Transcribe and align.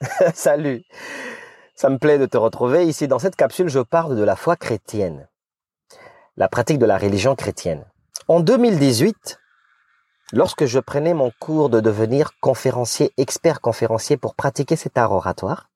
Salut. 0.34 0.84
Ça 1.74 1.88
me 1.88 1.98
plaît 1.98 2.18
de 2.18 2.26
te 2.26 2.36
retrouver 2.36 2.86
ici. 2.86 3.08
Dans 3.08 3.18
cette 3.18 3.36
capsule, 3.36 3.68
je 3.68 3.80
parle 3.80 4.16
de 4.16 4.22
la 4.22 4.36
foi 4.36 4.56
chrétienne. 4.56 5.28
La 6.36 6.48
pratique 6.48 6.78
de 6.78 6.86
la 6.86 6.98
religion 6.98 7.34
chrétienne. 7.34 7.84
En 8.28 8.40
2018, 8.40 9.38
lorsque 10.32 10.66
je 10.66 10.78
prenais 10.78 11.14
mon 11.14 11.32
cours 11.40 11.68
de 11.68 11.80
devenir 11.80 12.32
conférencier, 12.40 13.12
expert 13.16 13.60
conférencier 13.60 14.16
pour 14.16 14.34
pratiquer 14.34 14.76
cet 14.76 14.98
art 14.98 15.12
oratoire, 15.12 15.68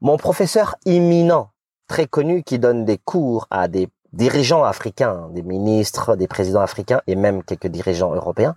mon 0.00 0.16
professeur 0.16 0.76
imminent, 0.84 1.50
très 1.86 2.06
connu, 2.06 2.42
qui 2.44 2.58
donne 2.58 2.84
des 2.84 2.98
cours 2.98 3.46
à 3.50 3.68
des 3.68 3.88
dirigeants 4.12 4.64
africains, 4.64 5.28
des 5.32 5.42
ministres, 5.42 6.16
des 6.16 6.28
présidents 6.28 6.60
africains 6.60 7.02
et 7.06 7.16
même 7.16 7.42
quelques 7.42 7.66
dirigeants 7.66 8.14
européens, 8.14 8.56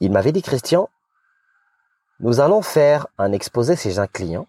il 0.00 0.10
m'avait 0.10 0.32
dit, 0.32 0.42
Christian, 0.42 0.88
nous 2.20 2.40
allons 2.40 2.62
faire 2.62 3.06
un 3.16 3.30
exposé 3.30 3.76
chez 3.76 4.00
un 4.00 4.08
client 4.08 4.48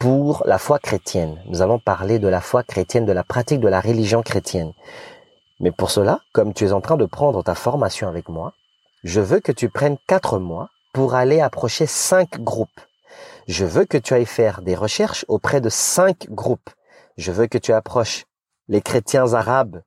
pour 0.00 0.42
la 0.46 0.58
foi 0.58 0.80
chrétienne. 0.80 1.40
Nous 1.46 1.62
allons 1.62 1.78
parler 1.78 2.18
de 2.18 2.26
la 2.26 2.40
foi 2.40 2.64
chrétienne, 2.64 3.06
de 3.06 3.12
la 3.12 3.22
pratique 3.22 3.60
de 3.60 3.68
la 3.68 3.80
religion 3.80 4.22
chrétienne. 4.22 4.72
Mais 5.60 5.70
pour 5.70 5.90
cela, 5.92 6.20
comme 6.32 6.52
tu 6.52 6.64
es 6.64 6.72
en 6.72 6.80
train 6.80 6.96
de 6.96 7.06
prendre 7.06 7.42
ta 7.44 7.54
formation 7.54 8.08
avec 8.08 8.28
moi, 8.28 8.52
je 9.04 9.20
veux 9.20 9.38
que 9.38 9.52
tu 9.52 9.68
prennes 9.68 9.96
quatre 10.08 10.40
mois 10.40 10.68
pour 10.92 11.14
aller 11.14 11.40
approcher 11.40 11.86
cinq 11.86 12.40
groupes. 12.40 12.80
Je 13.46 13.64
veux 13.64 13.84
que 13.84 13.98
tu 13.98 14.12
ailles 14.14 14.26
faire 14.26 14.60
des 14.60 14.74
recherches 14.74 15.24
auprès 15.28 15.60
de 15.60 15.68
cinq 15.68 16.28
groupes. 16.30 16.70
Je 17.16 17.30
veux 17.30 17.46
que 17.46 17.58
tu 17.58 17.72
approches 17.72 18.26
les 18.66 18.82
chrétiens 18.82 19.34
arabes, 19.34 19.82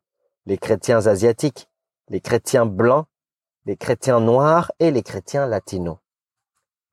les 0.46 0.58
chrétiens 0.58 1.08
asiatiques, 1.08 1.68
les 2.08 2.22
chrétiens 2.22 2.66
blancs, 2.66 3.06
les 3.66 3.76
chrétiens 3.76 4.22
noirs 4.22 4.72
et 4.80 4.92
les 4.92 5.04
chrétiens 5.04 5.46
latinos 5.46 5.98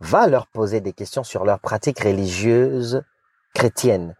va 0.01 0.27
leur 0.27 0.47
poser 0.47 0.81
des 0.81 0.93
questions 0.93 1.25
sur 1.25 1.45
leurs 1.45 1.61
pratiques 1.61 2.01
religieuses 2.01 3.03
chrétiennes. 3.55 4.15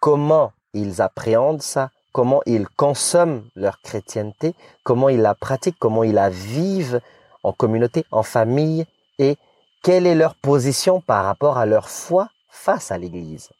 Comment 0.00 0.52
ils 0.72 1.02
appréhendent 1.02 1.62
ça, 1.62 1.90
comment 2.12 2.40
ils 2.46 2.68
consomment 2.68 3.44
leur 3.54 3.80
chrétienté, 3.82 4.54
comment 4.84 5.08
ils 5.08 5.20
la 5.20 5.34
pratiquent, 5.34 5.78
comment 5.78 6.04
ils 6.04 6.14
la 6.14 6.30
vivent 6.30 7.00
en 7.42 7.52
communauté, 7.52 8.04
en 8.10 8.22
famille, 8.22 8.86
et 9.18 9.36
quelle 9.82 10.06
est 10.06 10.14
leur 10.14 10.34
position 10.34 11.00
par 11.00 11.24
rapport 11.24 11.58
à 11.58 11.66
leur 11.66 11.88
foi 11.88 12.28
face 12.48 12.90
à 12.90 12.98
l'Église? 12.98 13.50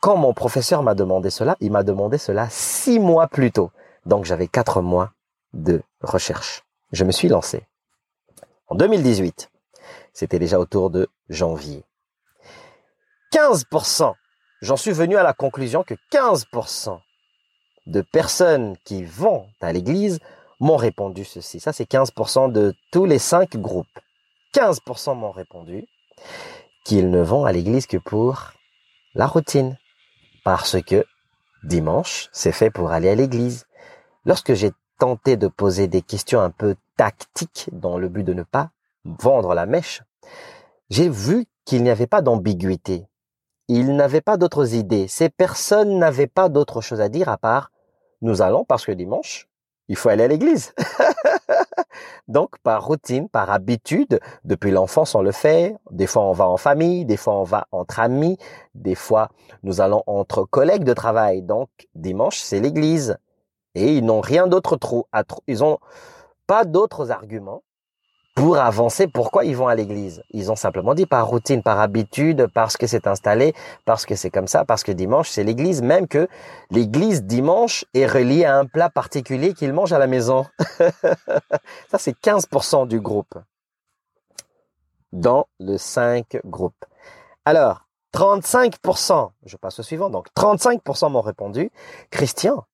Quand 0.00 0.16
mon 0.16 0.34
professeur 0.34 0.82
m'a 0.82 0.94
demandé 0.94 1.30
cela, 1.30 1.56
il 1.60 1.72
m'a 1.72 1.82
demandé 1.82 2.18
cela 2.18 2.48
six 2.50 2.98
mois 2.98 3.26
plus 3.26 3.50
tôt. 3.50 3.70
Donc 4.04 4.24
j'avais 4.24 4.46
quatre 4.46 4.80
mois 4.80 5.12
de 5.52 5.82
recherche. 6.00 6.62
Je 6.92 7.04
me 7.04 7.12
suis 7.12 7.28
lancé. 7.28 7.66
En 8.68 8.74
2018, 8.74 9.50
c'était 10.16 10.38
déjà 10.38 10.58
autour 10.58 10.88
de 10.88 11.08
janvier. 11.28 11.84
15%, 13.32 14.14
j'en 14.62 14.76
suis 14.78 14.92
venu 14.92 15.18
à 15.18 15.22
la 15.22 15.34
conclusion 15.34 15.82
que 15.82 15.92
15% 16.10 16.98
de 17.86 18.00
personnes 18.00 18.78
qui 18.82 19.04
vont 19.04 19.46
à 19.60 19.74
l'église 19.74 20.18
m'ont 20.58 20.78
répondu 20.78 21.26
ceci. 21.26 21.60
Ça, 21.60 21.74
c'est 21.74 21.86
15% 21.86 22.50
de 22.50 22.74
tous 22.92 23.04
les 23.04 23.18
cinq 23.18 23.58
groupes. 23.58 23.98
15% 24.54 25.16
m'ont 25.16 25.32
répondu 25.32 25.84
qu'ils 26.86 27.10
ne 27.10 27.20
vont 27.20 27.44
à 27.44 27.52
l'église 27.52 27.86
que 27.86 27.98
pour 27.98 28.54
la 29.14 29.26
routine. 29.26 29.76
Parce 30.44 30.80
que 30.80 31.04
dimanche, 31.62 32.30
c'est 32.32 32.52
fait 32.52 32.70
pour 32.70 32.90
aller 32.90 33.10
à 33.10 33.14
l'église. 33.14 33.66
Lorsque 34.24 34.54
j'ai 34.54 34.72
tenté 34.98 35.36
de 35.36 35.48
poser 35.48 35.88
des 35.88 36.00
questions 36.00 36.40
un 36.40 36.50
peu 36.50 36.74
tactiques 36.96 37.68
dans 37.70 37.98
le 37.98 38.08
but 38.08 38.24
de 38.24 38.32
ne 38.32 38.44
pas 38.44 38.70
vendre 39.20 39.54
la 39.54 39.66
mèche, 39.66 40.02
j'ai 40.90 41.08
vu 41.08 41.46
qu'il 41.64 41.82
n'y 41.82 41.90
avait 41.90 42.06
pas 42.06 42.22
d'ambiguïté. 42.22 43.06
Il 43.68 43.96
n'avait 43.96 44.20
pas 44.20 44.36
d'autres 44.36 44.74
idées. 44.74 45.08
Ces 45.08 45.28
personnes 45.28 45.98
n'avaient 45.98 46.28
pas 46.28 46.48
d'autre 46.48 46.80
chose 46.80 47.00
à 47.00 47.08
dire 47.08 47.28
à 47.28 47.36
part 47.36 47.70
nous 48.22 48.42
allons 48.42 48.64
parce 48.64 48.86
que 48.86 48.92
dimanche, 48.92 49.48
il 49.88 49.96
faut 49.96 50.08
aller 50.08 50.24
à 50.24 50.28
l'église. 50.28 50.74
Donc, 52.28 52.58
par 52.58 52.84
routine, 52.84 53.28
par 53.28 53.50
habitude, 53.50 54.20
depuis 54.44 54.70
l'enfance, 54.70 55.14
on 55.14 55.22
le 55.22 55.32
fait. 55.32 55.76
Des 55.90 56.06
fois, 56.06 56.22
on 56.22 56.32
va 56.32 56.48
en 56.48 56.56
famille, 56.56 57.04
des 57.04 57.16
fois, 57.16 57.34
on 57.34 57.44
va 57.44 57.66
entre 57.72 58.00
amis, 58.00 58.36
des 58.74 58.94
fois, 58.94 59.28
nous 59.62 59.80
allons 59.80 60.02
entre 60.06 60.44
collègues 60.44 60.84
de 60.84 60.92
travail. 60.92 61.42
Donc, 61.42 61.68
dimanche, 61.94 62.38
c'est 62.38 62.60
l'église. 62.60 63.16
Et 63.74 63.96
ils 63.96 64.04
n'ont 64.04 64.20
rien 64.20 64.46
d'autre 64.46 64.76
trop, 64.76 65.06
ils 65.46 65.62
ont 65.62 65.78
pas 66.46 66.64
d'autres 66.64 67.10
arguments 67.10 67.62
pour 68.36 68.58
avancer, 68.58 69.08
pourquoi 69.08 69.46
ils 69.46 69.56
vont 69.56 69.66
à 69.66 69.74
l'église? 69.74 70.22
Ils 70.30 70.52
ont 70.52 70.56
simplement 70.56 70.92
dit 70.92 71.06
par 71.06 71.26
routine, 71.26 71.62
par 71.62 71.80
habitude, 71.80 72.48
parce 72.52 72.76
que 72.76 72.86
c'est 72.86 73.06
installé, 73.06 73.54
parce 73.86 74.04
que 74.04 74.14
c'est 74.14 74.28
comme 74.28 74.46
ça, 74.46 74.66
parce 74.66 74.84
que 74.84 74.92
dimanche 74.92 75.30
c'est 75.30 75.42
l'église, 75.42 75.80
même 75.80 76.06
que 76.06 76.28
l'église 76.70 77.22
dimanche 77.22 77.86
est 77.94 78.06
reliée 78.06 78.44
à 78.44 78.58
un 78.58 78.66
plat 78.66 78.90
particulier 78.90 79.54
qu'ils 79.54 79.72
mangent 79.72 79.94
à 79.94 79.98
la 79.98 80.06
maison. 80.06 80.44
ça 81.88 81.98
c'est 81.98 82.14
15% 82.20 82.86
du 82.86 83.00
groupe 83.00 83.34
dans 85.12 85.46
le 85.58 85.78
5 85.78 86.38
groupes. 86.44 86.84
Alors, 87.46 87.86
35%, 88.14 89.30
je 89.46 89.56
passe 89.56 89.78
au 89.78 89.82
suivant, 89.82 90.10
donc 90.10 90.26
35% 90.36 91.10
m'ont 91.10 91.22
répondu, 91.22 91.70
Christian, 92.10 92.64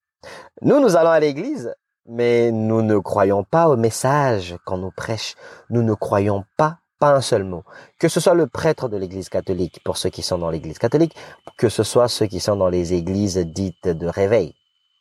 nous, 0.63 0.81
nous 0.81 0.97
allons 0.97 1.11
à 1.11 1.21
l'église 1.21 1.73
mais 2.07 2.51
nous 2.51 2.83
ne 2.83 2.99
croyons 2.99 3.45
pas 3.45 3.69
au 3.69 3.77
message 3.77 4.57
qu'on 4.65 4.79
nous 4.79 4.91
prêche. 4.91 5.35
Nous 5.71 5.83
ne 5.83 5.95
croyons 5.95 6.45
pas, 6.57 6.79
pas 6.99 7.15
un 7.15 7.21
seul 7.21 7.45
mot. 7.45 7.65
Que 7.99 8.09
ce 8.09 8.21
soit 8.21 8.35
le 8.35 8.47
prêtre 8.47 8.89
de 8.89 8.97
l'église 8.97 9.29
catholique, 9.29 9.81
pour 9.85 9.97
ceux 9.97 10.11
qui 10.11 10.23
sont 10.23 10.39
dans 10.39 10.51
l'église 10.51 10.79
catholique, 10.79 11.17
que 11.57 11.69
ce 11.69 11.83
soit 11.83 12.09
ceux 12.09 12.27
qui 12.27 12.41
sont 12.41 12.57
dans 12.57 12.69
les 12.69 12.95
églises 12.95 13.39
dites 13.39 13.89
de 13.89 14.07
réveil. 14.07 14.55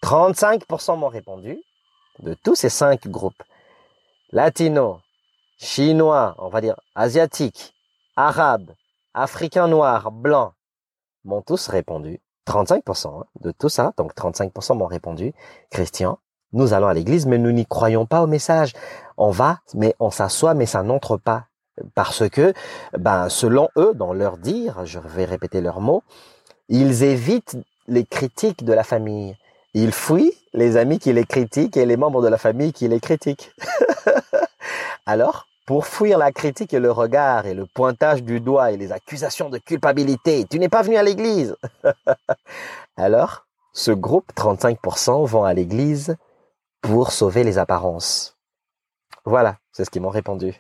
35% 0.04 0.98
m'ont 0.98 1.08
répondu 1.08 1.62
de 2.20 2.34
tous 2.34 2.56
ces 2.56 2.70
cinq 2.70 3.08
groupes. 3.08 3.44
Latino, 4.32 5.00
chinois, 5.58 6.36
on 6.38 6.50
va 6.50 6.62
dire 6.62 6.80
asiatiques, 6.96 7.74
arabes, 8.16 8.72
africains 9.14 9.68
noirs, 9.68 10.12
blancs, 10.12 10.54
m'ont 11.24 11.42
tous 11.42 11.68
répondu. 11.68 12.20
35% 12.48 13.22
hein, 13.22 13.26
de 13.42 13.52
tout 13.52 13.70
ça, 13.70 13.94
donc 13.98 14.16
35% 14.16 14.78
m'ont 14.78 14.88
répondu. 14.88 15.34
Christian, 15.70 16.18
nous 16.54 16.74
allons 16.74 16.88
à 16.88 16.94
l'église, 16.94 17.26
mais 17.26 17.38
nous 17.38 17.52
n'y 17.52 17.66
croyons 17.66 18.06
pas 18.06 18.22
au 18.22 18.28
message. 18.28 18.74
On 19.18 19.30
va, 19.30 19.60
mais 19.74 19.96
on 20.00 20.12
s'assoit, 20.12 20.54
mais 20.54 20.66
ça 20.66 20.84
n'entre 20.84 21.18
pas. 21.18 21.46
Parce 21.96 22.30
que, 22.30 22.54
ben, 22.98 23.30
selon 23.30 23.70
eux, 23.78 23.94
dans 23.96 24.14
leur 24.14 24.38
dire, 24.38 24.86
je 24.86 25.00
vais 25.00 25.26
répéter 25.26 25.62
leurs 25.62 25.80
mots, 25.80 26.04
ils 26.70 27.04
évitent 27.04 27.58
les 27.88 28.06
critiques 28.06 28.64
de 28.64 28.74
la 28.74 28.84
famille. 28.84 29.38
Ils 29.74 29.94
fuient 29.94 30.34
les 30.54 30.76
amis 30.76 31.00
qui 31.00 31.14
les 31.14 31.26
critiquent 31.26 31.78
et 31.78 31.86
les 31.86 31.98
membres 31.98 32.22
de 32.22 32.28
la 32.28 32.38
famille 32.38 32.74
qui 32.74 32.88
les 32.88 33.00
critiquent. 33.00 33.52
Alors, 35.06 35.48
pour 35.66 35.86
fuir 35.88 36.18
la 36.18 36.32
critique 36.32 36.74
et 36.74 36.80
le 36.80 36.92
regard 36.92 37.46
et 37.46 37.54
le 37.54 37.66
pointage 37.66 38.24
du 38.24 38.42
doigt 38.42 38.72
et 38.72 38.78
les 38.78 38.92
accusations 38.92 39.50
de 39.50 39.58
culpabilité, 39.58 40.46
tu 40.50 40.60
n'es 40.60 40.70
pas 40.70 40.82
venu 40.82 40.98
à 40.98 41.04
l'église. 41.04 41.56
Alors, 42.98 43.46
ce 43.74 43.92
groupe, 43.92 44.32
35%, 44.36 45.26
vont 45.26 45.46
à 45.46 45.54
l'église 45.54 46.18
pour 46.82 47.12
sauver 47.12 47.44
les 47.44 47.58
apparences. 47.58 48.38
Voilà, 49.26 49.58
c'est 49.72 49.86
ce 49.86 49.90
qu'ils 49.90 50.02
m'ont 50.02 50.10
répondu. 50.10 50.54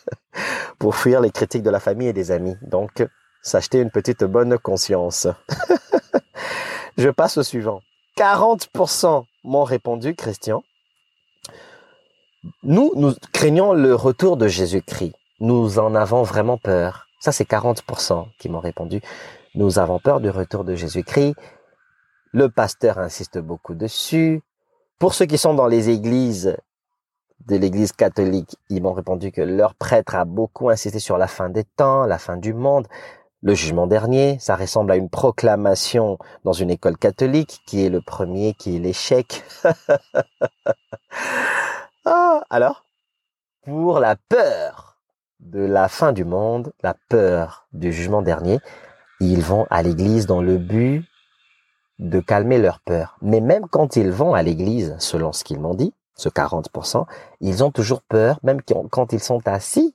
pour 0.78 0.96
fuir 0.96 1.20
les 1.20 1.30
critiques 1.30 1.62
de 1.62 1.70
la 1.70 1.80
famille 1.80 2.08
et 2.08 2.12
des 2.12 2.30
amis. 2.30 2.56
Donc, 2.62 3.06
s'acheter 3.42 3.80
une 3.80 3.90
petite 3.90 4.24
bonne 4.24 4.58
conscience. 4.58 5.26
Je 6.96 7.08
passe 7.10 7.36
au 7.36 7.42
suivant. 7.42 7.80
40% 8.16 9.24
m'ont 9.44 9.64
répondu, 9.64 10.14
Christian. 10.14 10.62
Nous, 12.62 12.92
nous 12.96 13.14
craignons 13.32 13.72
le 13.72 13.94
retour 13.94 14.36
de 14.36 14.48
Jésus-Christ. 14.48 15.14
Nous 15.40 15.78
en 15.78 15.94
avons 15.94 16.22
vraiment 16.22 16.58
peur. 16.58 17.06
Ça, 17.20 17.32
c'est 17.32 17.48
40% 17.48 18.26
qui 18.38 18.48
m'ont 18.48 18.60
répondu. 18.60 19.00
Nous 19.54 19.78
avons 19.78 19.98
peur 19.98 20.20
du 20.20 20.30
retour 20.30 20.64
de 20.64 20.74
Jésus-Christ. 20.74 21.34
Le 22.32 22.48
pasteur 22.48 22.98
insiste 22.98 23.38
beaucoup 23.38 23.74
dessus. 23.74 24.42
Pour 25.00 25.14
ceux 25.14 25.24
qui 25.24 25.38
sont 25.38 25.54
dans 25.54 25.66
les 25.66 25.88
églises 25.88 26.58
de 27.46 27.56
l'église 27.56 27.92
catholique, 27.92 28.58
ils 28.68 28.82
m'ont 28.82 28.92
répondu 28.92 29.32
que 29.32 29.40
leur 29.40 29.74
prêtre 29.74 30.14
a 30.14 30.26
beaucoup 30.26 30.68
insisté 30.68 30.98
sur 30.98 31.16
la 31.16 31.26
fin 31.26 31.48
des 31.48 31.64
temps, 31.64 32.04
la 32.04 32.18
fin 32.18 32.36
du 32.36 32.52
monde, 32.52 32.86
le 33.40 33.54
jugement 33.54 33.86
dernier. 33.86 34.38
Ça 34.40 34.56
ressemble 34.56 34.92
à 34.92 34.96
une 34.96 35.08
proclamation 35.08 36.18
dans 36.44 36.52
une 36.52 36.68
école 36.68 36.98
catholique 36.98 37.62
qui 37.66 37.82
est 37.82 37.88
le 37.88 38.02
premier, 38.02 38.52
qui 38.52 38.76
est 38.76 38.78
l'échec. 38.78 39.42
ah, 42.04 42.42
alors, 42.50 42.84
pour 43.62 44.00
la 44.00 44.16
peur 44.16 44.98
de 45.40 45.60
la 45.60 45.88
fin 45.88 46.12
du 46.12 46.26
monde, 46.26 46.74
la 46.82 46.94
peur 47.08 47.66
du 47.72 47.90
jugement 47.90 48.20
dernier, 48.20 48.58
ils 49.18 49.40
vont 49.40 49.66
à 49.70 49.82
l'église 49.82 50.26
dans 50.26 50.42
le 50.42 50.58
but 50.58 51.06
de 52.00 52.18
calmer 52.18 52.58
leur 52.58 52.80
peur. 52.80 53.16
Mais 53.20 53.40
même 53.40 53.68
quand 53.68 53.96
ils 53.96 54.10
vont 54.10 54.34
à 54.34 54.42
l'église, 54.42 54.96
selon 54.98 55.32
ce 55.32 55.44
qu'ils 55.44 55.60
m'ont 55.60 55.74
dit, 55.74 55.92
ce 56.14 56.28
40%, 56.28 57.06
ils 57.40 57.62
ont 57.62 57.70
toujours 57.70 58.02
peur, 58.02 58.40
même 58.42 58.60
quand 58.90 59.12
ils 59.12 59.20
sont 59.20 59.46
assis 59.46 59.94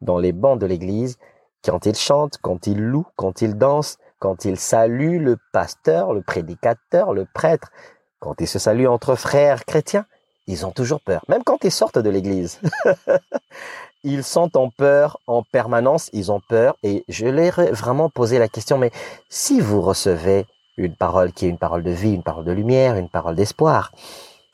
dans 0.00 0.18
les 0.18 0.32
bancs 0.32 0.58
de 0.58 0.66
l'église, 0.66 1.16
Quand 1.64 1.84
ils 1.86 1.96
chantent, 1.96 2.38
quand 2.42 2.68
ils 2.68 2.80
louent, 2.80 3.08
quand 3.16 3.42
ils 3.42 3.56
dansent, 3.56 3.98
quand 4.20 4.44
ils 4.44 4.58
saluent 4.58 5.18
le 5.18 5.36
pasteur, 5.52 6.12
le 6.12 6.22
prédicateur, 6.22 7.12
le 7.12 7.26
prêtre, 7.34 7.72
quand 8.20 8.40
ils 8.40 8.46
se 8.46 8.60
saluent 8.60 8.86
entre 8.86 9.16
frères 9.16 9.64
chrétiens, 9.64 10.06
ils 10.46 10.64
ont 10.64 10.70
toujours 10.70 11.00
peur, 11.00 11.24
même 11.28 11.42
quand 11.42 11.64
ils 11.64 11.72
sortent 11.72 11.98
de 11.98 12.10
l'église. 12.10 12.60
ils 14.04 14.22
sont 14.22 14.56
en 14.56 14.70
peur 14.70 15.18
en 15.26 15.42
permanence, 15.42 16.08
ils 16.12 16.30
ont 16.30 16.40
peur 16.48 16.76
et 16.84 17.04
je 17.08 17.26
leur 17.26 17.58
ai 17.58 17.72
vraiment 17.72 18.10
posé 18.10 18.38
la 18.38 18.48
question, 18.48 18.78
mais 18.78 18.92
si 19.28 19.60
vous 19.60 19.82
recevez 19.82 20.46
une 20.76 20.96
parole 20.96 21.32
qui 21.32 21.46
est 21.46 21.48
une 21.48 21.58
parole 21.58 21.82
de 21.82 21.90
vie, 21.90 22.12
une 22.12 22.22
parole 22.22 22.44
de 22.44 22.52
lumière, 22.52 22.96
une 22.96 23.08
parole 23.08 23.34
d'espoir, 23.34 23.92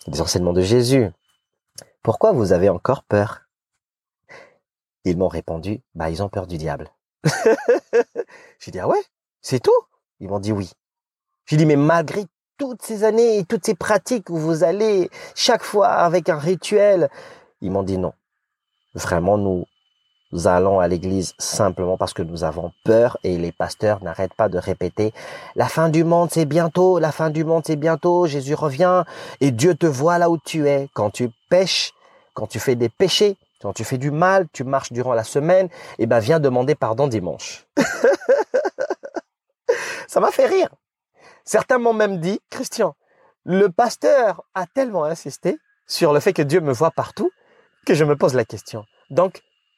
des 0.06 0.20
enseignements 0.20 0.52
de 0.52 0.62
Jésus, 0.62 1.10
pourquoi 2.02 2.32
vous 2.32 2.52
avez 2.52 2.69
encore 2.69 3.04
peur? 3.04 3.42
Ils 5.04 5.16
m'ont 5.16 5.28
répondu, 5.28 5.80
bah 5.94 6.10
ils 6.10 6.22
ont 6.22 6.28
peur 6.28 6.46
du 6.46 6.58
diable. 6.58 6.90
J'ai 8.60 8.70
dit, 8.70 8.78
ah 8.78 8.88
ouais, 8.88 9.02
c'est 9.40 9.60
tout? 9.60 9.70
Ils 10.20 10.28
m'ont 10.28 10.40
dit 10.40 10.52
oui. 10.52 10.72
J'ai 11.46 11.56
dit, 11.56 11.66
mais 11.66 11.76
malgré 11.76 12.24
toutes 12.58 12.82
ces 12.82 13.02
années 13.02 13.38
et 13.38 13.44
toutes 13.44 13.66
ces 13.66 13.74
pratiques 13.74 14.30
où 14.30 14.36
vous 14.36 14.62
allez 14.62 15.10
chaque 15.34 15.64
fois 15.64 15.88
avec 15.88 16.28
un 16.28 16.38
rituel, 16.38 17.08
ils 17.60 17.70
m'ont 17.70 17.82
dit 17.82 17.98
non. 17.98 18.12
Vraiment, 18.94 19.38
nous, 19.38 19.64
nous 20.32 20.49
allons 20.49 20.81
à 20.81 20.88
l'église 20.88 21.34
simplement 21.38 21.96
parce 21.96 22.14
que 22.14 22.23
nous 22.23 22.44
avons 22.44 22.73
peur 22.84 23.19
et 23.23 23.37
les 23.37 23.52
pasteurs 23.52 24.02
n'arrêtent 24.02 24.34
pas 24.34 24.49
de 24.49 24.58
répéter 24.58 25.12
la 25.55 25.69
fin 25.69 25.88
du 25.88 26.05
monde 26.05 26.31
c'est 26.31 26.46
bientôt, 26.46 26.99
la 26.99 27.12
fin 27.12 27.31
du 27.31 27.44
monde 27.44 27.62
c'est 27.67 27.76
bientôt, 27.76 28.26
Jésus 28.26 28.55
revient 28.55 29.05
et 29.40 29.50
Dieu 29.50 29.75
te 29.75 29.87
voit 29.87 30.19
là 30.19 30.31
où 30.31 30.38
tu 30.38 30.69
es. 30.69 30.88
Quand 30.94 31.11
tu 31.11 31.31
pêches, 31.49 31.93
quand 32.34 32.46
tu 32.46 32.58
fais 32.58 32.75
des 32.75 32.88
péchés, 32.88 33.37
quand 33.61 33.73
tu 33.73 33.84
fais 33.84 33.99
du 33.99 34.11
mal, 34.11 34.46
tu 34.52 34.64
marches 34.64 34.93
durant 34.93 35.14
la 35.14 35.25
semaine, 35.25 35.67
et 35.67 36.05
eh 36.05 36.06
ben 36.06 36.19
viens 36.19 36.40
demander 36.40 36.75
pardon 36.75 37.06
dimanche. 37.06 37.67
Ça 40.08 40.20
m'a 40.20 40.32
fait 40.32 40.46
rire. 40.46 40.69
Certains 41.44 41.79
m'ont 41.79 41.93
même 41.93 42.19
dit, 42.19 42.40
Christian, 42.50 42.94
le 43.44 43.69
pasteur 43.69 44.43
a 44.55 44.67
tellement 44.67 45.05
insisté 45.05 45.58
sur 45.87 46.12
le 46.12 46.20
fait 46.20 46.32
que 46.32 46.43
Dieu 46.43 46.61
me 46.61 46.73
voit 46.73 46.90
partout 46.90 47.31
que 47.87 47.94
je 47.94 48.05
me 48.05 48.17
pose 48.17 48.34
la 48.34 48.44
question. 48.44 48.84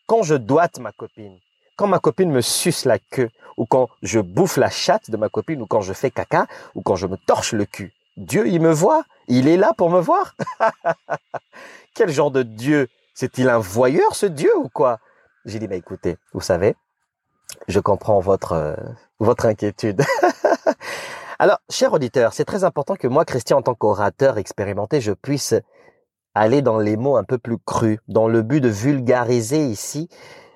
Quand 0.06 0.23
je 0.23 0.35
doite 0.35 0.79
ma 0.79 0.93
copine, 0.93 1.39
quand 1.77 1.87
ma 1.87 1.99
copine 1.99 2.31
me 2.31 2.41
suce 2.41 2.85
la 2.85 2.99
queue, 2.99 3.31
ou 3.56 3.67
quand 3.67 3.89
je 4.03 4.21
bouffe 4.21 4.56
la 4.56 4.71
chatte 4.71 5.11
de 5.11 5.17
ma 5.17 5.29
copine, 5.29 5.62
ou 5.62 5.67
quand 5.67 5.81
je 5.81 5.93
fais 5.93 6.11
caca, 6.11 6.47
ou 6.75 6.83
quand 6.83 6.97
je 6.97 7.06
me 7.06 7.17
torche 7.17 7.53
le 7.53 7.65
cul, 7.65 7.93
Dieu, 8.17 8.47
il 8.47 8.61
me 8.61 8.73
voit, 8.73 9.05
il 9.27 9.49
est 9.49 9.56
là 9.56 9.73
pour 9.77 9.91
me 9.91 10.01
voir. 10.01 10.37
Quel 11.95 12.11
genre 12.11 12.31
de 12.31 12.43
Dieu? 12.43 12.89
C'est-il 13.12 13.49
un 13.49 13.59
voyeur, 13.59 14.15
ce 14.15 14.27
Dieu, 14.27 14.56
ou 14.56 14.69
quoi? 14.69 14.99
J'ai 15.45 15.59
dit, 15.59 15.69
mais 15.69 15.79
écoutez, 15.79 16.17
vous 16.33 16.41
savez, 16.41 16.75
je 17.69 17.81
comprends 17.81 18.21
votre, 18.21 18.53
euh, 18.53 18.77
votre 19.19 19.47
inquiétude. 19.47 20.03
Alors, 21.39 21.59
cher 21.69 21.93
auditeur, 21.93 22.33
c'est 22.33 22.45
très 22.45 22.65
important 22.65 22.97
que 22.97 23.09
moi, 23.09 23.25
Christian, 23.25 23.59
en 23.59 23.62
tant 23.62 23.75
qu'orateur 23.75 24.39
expérimenté, 24.39 25.01
je 25.01 25.12
puisse 25.12 25.55
aller 26.34 26.62
dans 26.62 26.78
les 26.78 26.96
mots 26.96 27.16
un 27.16 27.25
peu 27.25 27.38
plus 27.38 27.58
crus, 27.58 27.98
dans 28.08 28.28
le 28.28 28.42
but 28.42 28.60
de 28.60 28.69
vulgariser 28.69 29.66
ici 29.66 30.08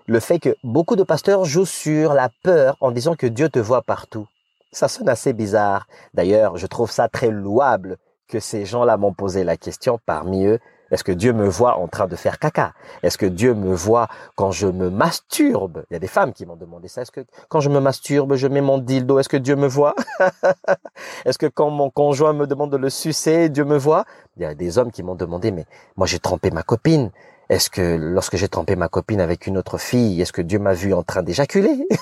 le 0.08 0.20
fait 0.20 0.38
que 0.38 0.56
beaucoup 0.64 0.96
de 0.96 1.02
pasteurs 1.02 1.44
jouent 1.44 1.66
sur 1.66 2.14
la 2.14 2.30
peur 2.42 2.76
en 2.80 2.90
disant 2.90 3.14
que 3.14 3.26
Dieu 3.26 3.50
te 3.50 3.58
voit 3.58 3.82
partout. 3.82 4.26
Ça 4.72 4.88
sonne 4.88 5.08
assez 5.08 5.34
bizarre. 5.34 5.86
D'ailleurs, 6.14 6.56
je 6.56 6.66
trouve 6.66 6.90
ça 6.90 7.08
très 7.08 7.30
louable 7.30 7.98
que 8.26 8.40
ces 8.40 8.64
gens-là 8.64 8.96
m'ont 8.96 9.12
posé 9.12 9.44
la 9.44 9.58
question 9.58 10.00
parmi 10.04 10.46
eux. 10.46 10.60
Est-ce 10.90 11.04
que 11.04 11.12
Dieu 11.12 11.32
me 11.32 11.46
voit 11.46 11.78
en 11.78 11.88
train 11.88 12.06
de 12.06 12.16
faire 12.16 12.38
caca? 12.38 12.72
Est-ce 13.02 13.18
que 13.18 13.26
Dieu 13.26 13.54
me 13.54 13.74
voit 13.74 14.08
quand 14.36 14.50
je 14.50 14.66
me 14.66 14.90
masturbe? 14.90 15.84
Il 15.90 15.94
y 15.94 15.96
a 15.96 15.98
des 15.98 16.08
femmes 16.08 16.32
qui 16.32 16.46
m'ont 16.46 16.56
demandé 16.56 16.88
ça. 16.88 17.02
Est-ce 17.02 17.10
que 17.10 17.24
quand 17.48 17.60
je 17.60 17.68
me 17.68 17.80
masturbe, 17.80 18.34
je 18.34 18.46
mets 18.46 18.60
mon 18.60 18.78
dildo, 18.78 19.18
est-ce 19.18 19.28
que 19.28 19.36
Dieu 19.36 19.56
me 19.56 19.66
voit? 19.66 19.94
Est-ce 21.24 21.38
que 21.38 21.46
quand 21.46 21.70
mon 21.70 21.90
conjoint 21.90 22.32
me 22.32 22.46
demande 22.46 22.72
de 22.72 22.76
le 22.76 22.90
sucer, 22.90 23.48
Dieu 23.48 23.64
me 23.64 23.76
voit? 23.76 24.04
Il 24.36 24.42
y 24.42 24.46
a 24.46 24.54
des 24.54 24.78
hommes 24.78 24.90
qui 24.90 25.02
m'ont 25.02 25.14
demandé, 25.14 25.50
mais 25.50 25.66
moi 25.96 26.06
j'ai 26.06 26.18
trompé 26.18 26.50
ma 26.50 26.62
copine. 26.62 27.10
Est-ce 27.48 27.70
que 27.70 27.96
lorsque 27.96 28.36
j'ai 28.36 28.48
trompé 28.48 28.76
ma 28.76 28.88
copine 28.88 29.20
avec 29.20 29.46
une 29.46 29.56
autre 29.56 29.78
fille, 29.78 30.20
est-ce 30.20 30.32
que 30.32 30.42
Dieu 30.42 30.58
m'a 30.58 30.74
vu 30.74 30.92
en 30.92 31.02
train 31.02 31.22
d'éjaculer? 31.22 31.86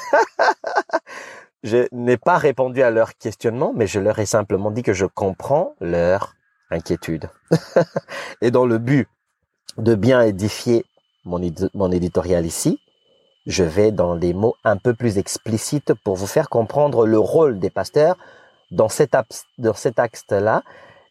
Je 1.62 1.88
n'ai 1.90 2.16
pas 2.16 2.38
répondu 2.38 2.82
à 2.82 2.92
leur 2.92 3.16
questionnement, 3.16 3.72
mais 3.74 3.88
je 3.88 3.98
leur 3.98 4.20
ai 4.20 4.26
simplement 4.26 4.70
dit 4.70 4.84
que 4.84 4.92
je 4.92 5.04
comprends 5.04 5.74
leur 5.80 6.35
inquiétude. 6.70 7.30
et 8.40 8.50
dans 8.50 8.66
le 8.66 8.78
but 8.78 9.08
de 9.78 9.94
bien 9.94 10.22
édifier 10.22 10.84
mon, 11.24 11.40
mon 11.74 11.92
éditorial 11.92 12.46
ici, 12.46 12.80
je 13.46 13.62
vais 13.62 13.92
dans 13.92 14.16
des 14.16 14.34
mots 14.34 14.56
un 14.64 14.76
peu 14.76 14.94
plus 14.94 15.18
explicites 15.18 15.94
pour 15.94 16.16
vous 16.16 16.26
faire 16.26 16.48
comprendre 16.48 17.06
le 17.06 17.18
rôle 17.18 17.58
des 17.58 17.70
pasteurs 17.70 18.16
dans 18.70 18.88
cet, 18.88 19.16
dans 19.58 19.74
cet 19.74 19.98
axe-là. 19.98 20.62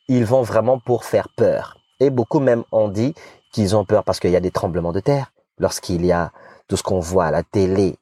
Ils 0.08 0.26
vont 0.26 0.42
vraiment 0.42 0.80
pour 0.80 1.06
faire 1.06 1.30
peur. 1.30 1.78
Et 2.00 2.10
beaucoup 2.10 2.40
même 2.40 2.64
ont 2.72 2.90
dit 2.90 3.16
qu'ils 3.52 3.76
ont 3.76 3.86
peur 3.86 4.04
parce 4.04 4.20
qu'il 4.20 4.32
y 4.32 4.36
a 4.36 4.42
des 4.42 4.52
tremblements 4.52 4.92
de 4.92 5.00
terre, 5.00 5.32
lorsqu'il 5.58 6.06
y 6.06 6.12
a 6.12 6.32
tout 6.68 6.76
ce 6.76 6.84
qu'on 6.84 7.00
voit 7.00 7.26
à 7.26 7.32
la 7.32 7.44
télé, 7.44 7.98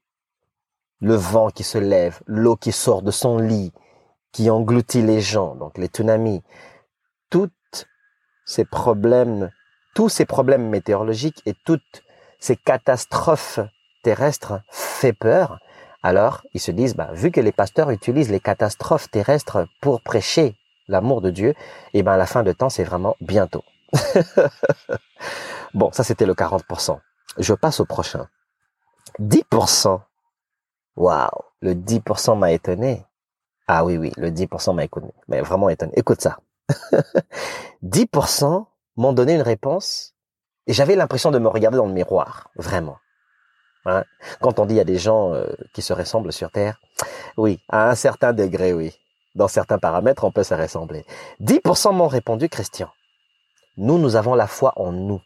le 1.00 1.16
vent 1.16 1.50
qui 1.50 1.64
se 1.64 1.78
lève, 1.78 2.20
l'eau 2.26 2.56
qui 2.56 2.72
sort 2.72 3.04
de 3.04 3.12
son 3.12 3.38
lit, 3.38 3.72
qui 4.32 4.50
engloutit 4.50 5.04
les 5.04 5.22
gens, 5.22 5.54
donc 5.56 5.78
les 5.78 5.88
tsunamis, 5.88 6.42
toutes 7.34 7.88
ces 8.46 8.64
problèmes, 8.64 9.50
tous 9.96 10.08
ces 10.08 10.24
problèmes 10.24 10.70
météorologiques 10.70 11.42
et 11.48 11.56
toutes 11.66 12.04
ces 12.40 12.56
catastrophes 12.56 13.60
terrestres 14.04 14.62
fait 14.70 15.14
peur, 15.14 15.58
alors 16.04 16.44
ils 16.54 16.60
se 16.60 16.70
disent, 16.70 16.96
bah, 16.96 17.10
vu 17.14 17.32
que 17.32 17.42
les 17.42 17.52
pasteurs 17.52 17.90
utilisent 17.90 18.30
les 18.30 18.40
catastrophes 18.40 19.10
terrestres 19.10 19.66
pour 19.82 20.04
prêcher 20.04 20.56
l'amour 20.88 21.22
de 21.22 21.32
Dieu, 21.32 21.50
et 21.94 22.00
eh 22.00 22.04
ben 22.04 22.18
la 22.18 22.28
fin 22.28 22.44
de 22.44 22.52
temps 22.52 22.70
c'est 22.70 22.84
vraiment 22.84 23.16
bientôt. 23.20 23.64
bon, 25.74 25.92
ça 25.92 26.04
c'était 26.04 26.28
le 26.28 26.36
40%. 26.36 27.00
Je 27.40 27.54
passe 27.56 27.80
au 27.80 27.86
prochain. 27.86 28.28
10%. 29.20 30.02
Waouh, 30.98 31.30
le 31.62 31.74
10% 31.74 32.38
m'a 32.38 32.52
étonné. 32.52 33.04
Ah 33.68 33.84
oui, 33.84 33.98
oui, 33.98 34.12
le 34.18 34.30
10% 34.30 34.76
m'a 34.76 34.84
étonné. 34.84 35.12
Mais 35.28 35.42
vraiment 35.42 35.70
étonné. 35.70 35.94
Écoute 35.96 36.22
ça. 36.22 36.38
10% 37.83 38.65
m'ont 38.95 39.13
donné 39.13 39.36
une 39.36 39.42
réponse 39.42 40.13
et 40.68 40.74
j'avais 40.74 40.95
l'impression 40.95 41.31
de 41.31 41.39
me 41.39 41.48
regarder 41.48 41.77
dans 41.77 41.88
le 41.88 41.94
miroir, 41.94 42.50
vraiment. 42.56 42.98
Quand 44.39 44.60
on 44.60 44.65
dit 44.65 44.79
a 44.79 44.86
des 44.86 44.98
gens 44.98 45.34
euh, 45.34 45.46
qui 45.74 45.82
se 45.82 45.91
ressemblent 45.91 46.32
sur 46.32 46.51
Terre, 46.51 46.79
oui, 47.36 47.60
à 47.67 47.89
un 47.89 47.96
certain 47.96 48.32
degré, 48.32 48.74
oui. 48.74 48.93
Dans 49.36 49.48
certains 49.48 49.79
paramètres, 49.79 50.24
on 50.24 50.32
peut 50.32 50.43
se 50.43 50.53
ressembler. 50.53 51.05
10% 51.41 51.93
m'ont 51.93 52.08
répondu, 52.08 52.50
Christian. 52.50 52.89
Nous, 53.77 53.98
nous 53.98 54.15
avons 54.15 54.36
la 54.36 54.48
foi 54.48 54.74
en 54.75 54.91
nous. 54.91 55.22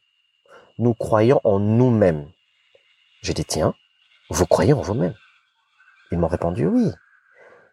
Nous 0.79 0.93
croyons 0.93 1.41
en 1.43 1.59
nous-mêmes. 1.59 2.27
J'ai 3.21 3.33
dit, 3.33 3.45
tiens, 3.45 3.73
vous 4.29 4.45
croyez 4.45 4.73
en 4.73 4.81
vous-même? 4.81 5.13
Ils 6.11 6.17
m'ont 6.17 6.27
répondu, 6.27 6.65
oui. 6.65 6.89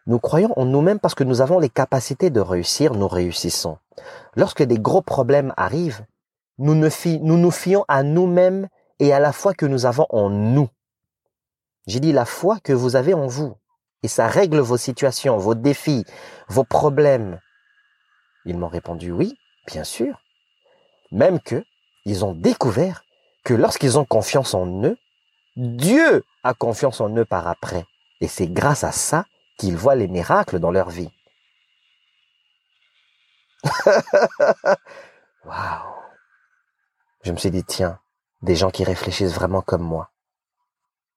Nous 0.07 0.19
croyons 0.19 0.53
en 0.57 0.65
nous-mêmes 0.65 0.99
parce 0.99 1.15
que 1.15 1.23
nous 1.23 1.41
avons 1.41 1.57
les 1.57 1.69
capacités 1.69 2.29
de 2.29 2.39
réussir, 2.39 2.93
nous 2.93 3.07
réussissons. 3.07 3.79
Lorsque 4.35 4.61
des 4.61 4.77
gros 4.77 5.01
problèmes 5.01 5.53
arrivent, 5.57 6.05
nous, 6.59 6.75
nous 6.75 7.37
nous 7.37 7.51
fions 7.51 7.85
à 7.87 8.03
nous-mêmes 8.03 8.67
et 8.99 9.13
à 9.13 9.19
la 9.19 9.31
foi 9.31 9.53
que 9.53 9.65
nous 9.65 9.85
avons 9.85 10.05
en 10.09 10.29
nous. 10.29 10.69
J'ai 11.87 11.99
dit 11.99 12.11
la 12.11 12.25
foi 12.25 12.59
que 12.63 12.73
vous 12.73 12.95
avez 12.95 13.13
en 13.13 13.27
vous. 13.27 13.55
Et 14.03 14.07
ça 14.07 14.27
règle 14.27 14.59
vos 14.59 14.77
situations, 14.77 15.37
vos 15.37 15.55
défis, 15.55 16.05
vos 16.49 16.63
problèmes. 16.63 17.39
Ils 18.45 18.57
m'ont 18.57 18.67
répondu 18.67 19.11
oui, 19.11 19.35
bien 19.65 19.83
sûr. 19.83 20.21
Même 21.11 21.39
que 21.39 21.63
ils 22.05 22.23
ont 22.23 22.33
découvert 22.33 23.03
que 23.43 23.55
lorsqu'ils 23.55 23.97
ont 23.97 24.05
confiance 24.05 24.53
en 24.53 24.83
eux, 24.83 24.97
Dieu 25.55 26.23
a 26.43 26.53
confiance 26.53 27.01
en 27.01 27.09
eux 27.15 27.25
par 27.25 27.47
après. 27.47 27.85
Et 28.21 28.27
c'est 28.27 28.47
grâce 28.47 28.83
à 28.83 28.91
ça 28.91 29.25
qu'ils 29.57 29.77
voient 29.77 29.95
les 29.95 30.07
miracles 30.07 30.59
dans 30.59 30.71
leur 30.71 30.89
vie. 30.89 31.11
Waouh 35.45 35.93
Je 37.23 37.31
me 37.31 37.37
suis 37.37 37.51
dit, 37.51 37.63
tiens, 37.63 37.99
des 38.41 38.55
gens 38.55 38.69
qui 38.69 38.83
réfléchissent 38.83 39.33
vraiment 39.33 39.61
comme 39.61 39.83
moi. 39.83 40.11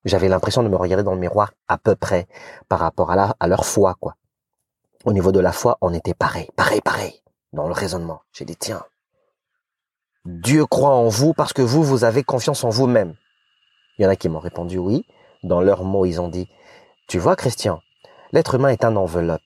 J'avais 0.04 0.28
l'impression 0.28 0.62
de 0.62 0.68
me 0.68 0.76
regarder 0.76 1.02
dans 1.04 1.14
le 1.14 1.20
miroir 1.20 1.52
à 1.66 1.76
peu 1.76 1.96
près 1.96 2.28
par 2.68 2.78
rapport 2.78 3.10
à, 3.10 3.34
à 3.38 3.46
leur 3.46 3.66
foi, 3.66 3.94
quoi. 4.00 4.14
Au 5.04 5.12
niveau 5.12 5.32
de 5.32 5.40
la 5.40 5.52
foi, 5.52 5.78
on 5.80 5.92
était 5.92 6.14
pareil, 6.14 6.48
pareil, 6.56 6.80
pareil, 6.80 7.22
dans 7.52 7.66
le 7.66 7.72
raisonnement. 7.72 8.22
J'ai 8.32 8.44
dit, 8.44 8.56
tiens, 8.56 8.82
Dieu 10.24 10.66
croit 10.66 10.94
en 10.94 11.08
vous 11.08 11.32
parce 11.32 11.52
que 11.52 11.62
vous, 11.62 11.82
vous 11.82 12.04
avez 12.04 12.22
confiance 12.22 12.64
en 12.64 12.70
vous-même. 12.70 13.14
Il 13.98 14.02
y 14.02 14.06
en 14.06 14.10
a 14.10 14.16
qui 14.16 14.28
m'ont 14.28 14.38
répondu 14.38 14.78
oui. 14.78 15.04
Dans 15.42 15.60
leurs 15.60 15.84
mots, 15.84 16.04
ils 16.04 16.20
ont 16.20 16.28
dit, 16.28 16.48
tu 17.08 17.18
vois, 17.18 17.36
Christian, 17.36 17.80
L'être 18.32 18.54
humain 18.54 18.68
est 18.68 18.84
un 18.84 18.96
enveloppe. 18.96 19.42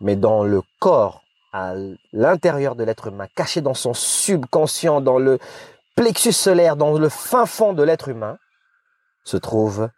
Mais 0.00 0.16
dans 0.16 0.44
le 0.44 0.62
corps, 0.78 1.22
à 1.52 1.74
l'intérieur 2.12 2.76
de 2.76 2.84
l'être 2.84 3.08
humain, 3.08 3.26
caché 3.34 3.60
dans 3.60 3.74
son 3.74 3.94
subconscient, 3.94 5.00
dans 5.00 5.18
le 5.18 5.38
plexus 5.96 6.32
solaire, 6.32 6.76
dans 6.76 6.96
le 6.98 7.08
fin 7.08 7.46
fond 7.46 7.72
de 7.72 7.82
l'être 7.82 8.08
humain, 8.08 8.38
se 9.24 9.36
trouve 9.36 9.90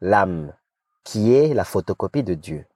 l'âme, 0.00 0.52
qui 1.04 1.34
est 1.34 1.54
la 1.54 1.64
photocopie 1.64 2.22
de 2.22 2.34
Dieu. 2.34 2.66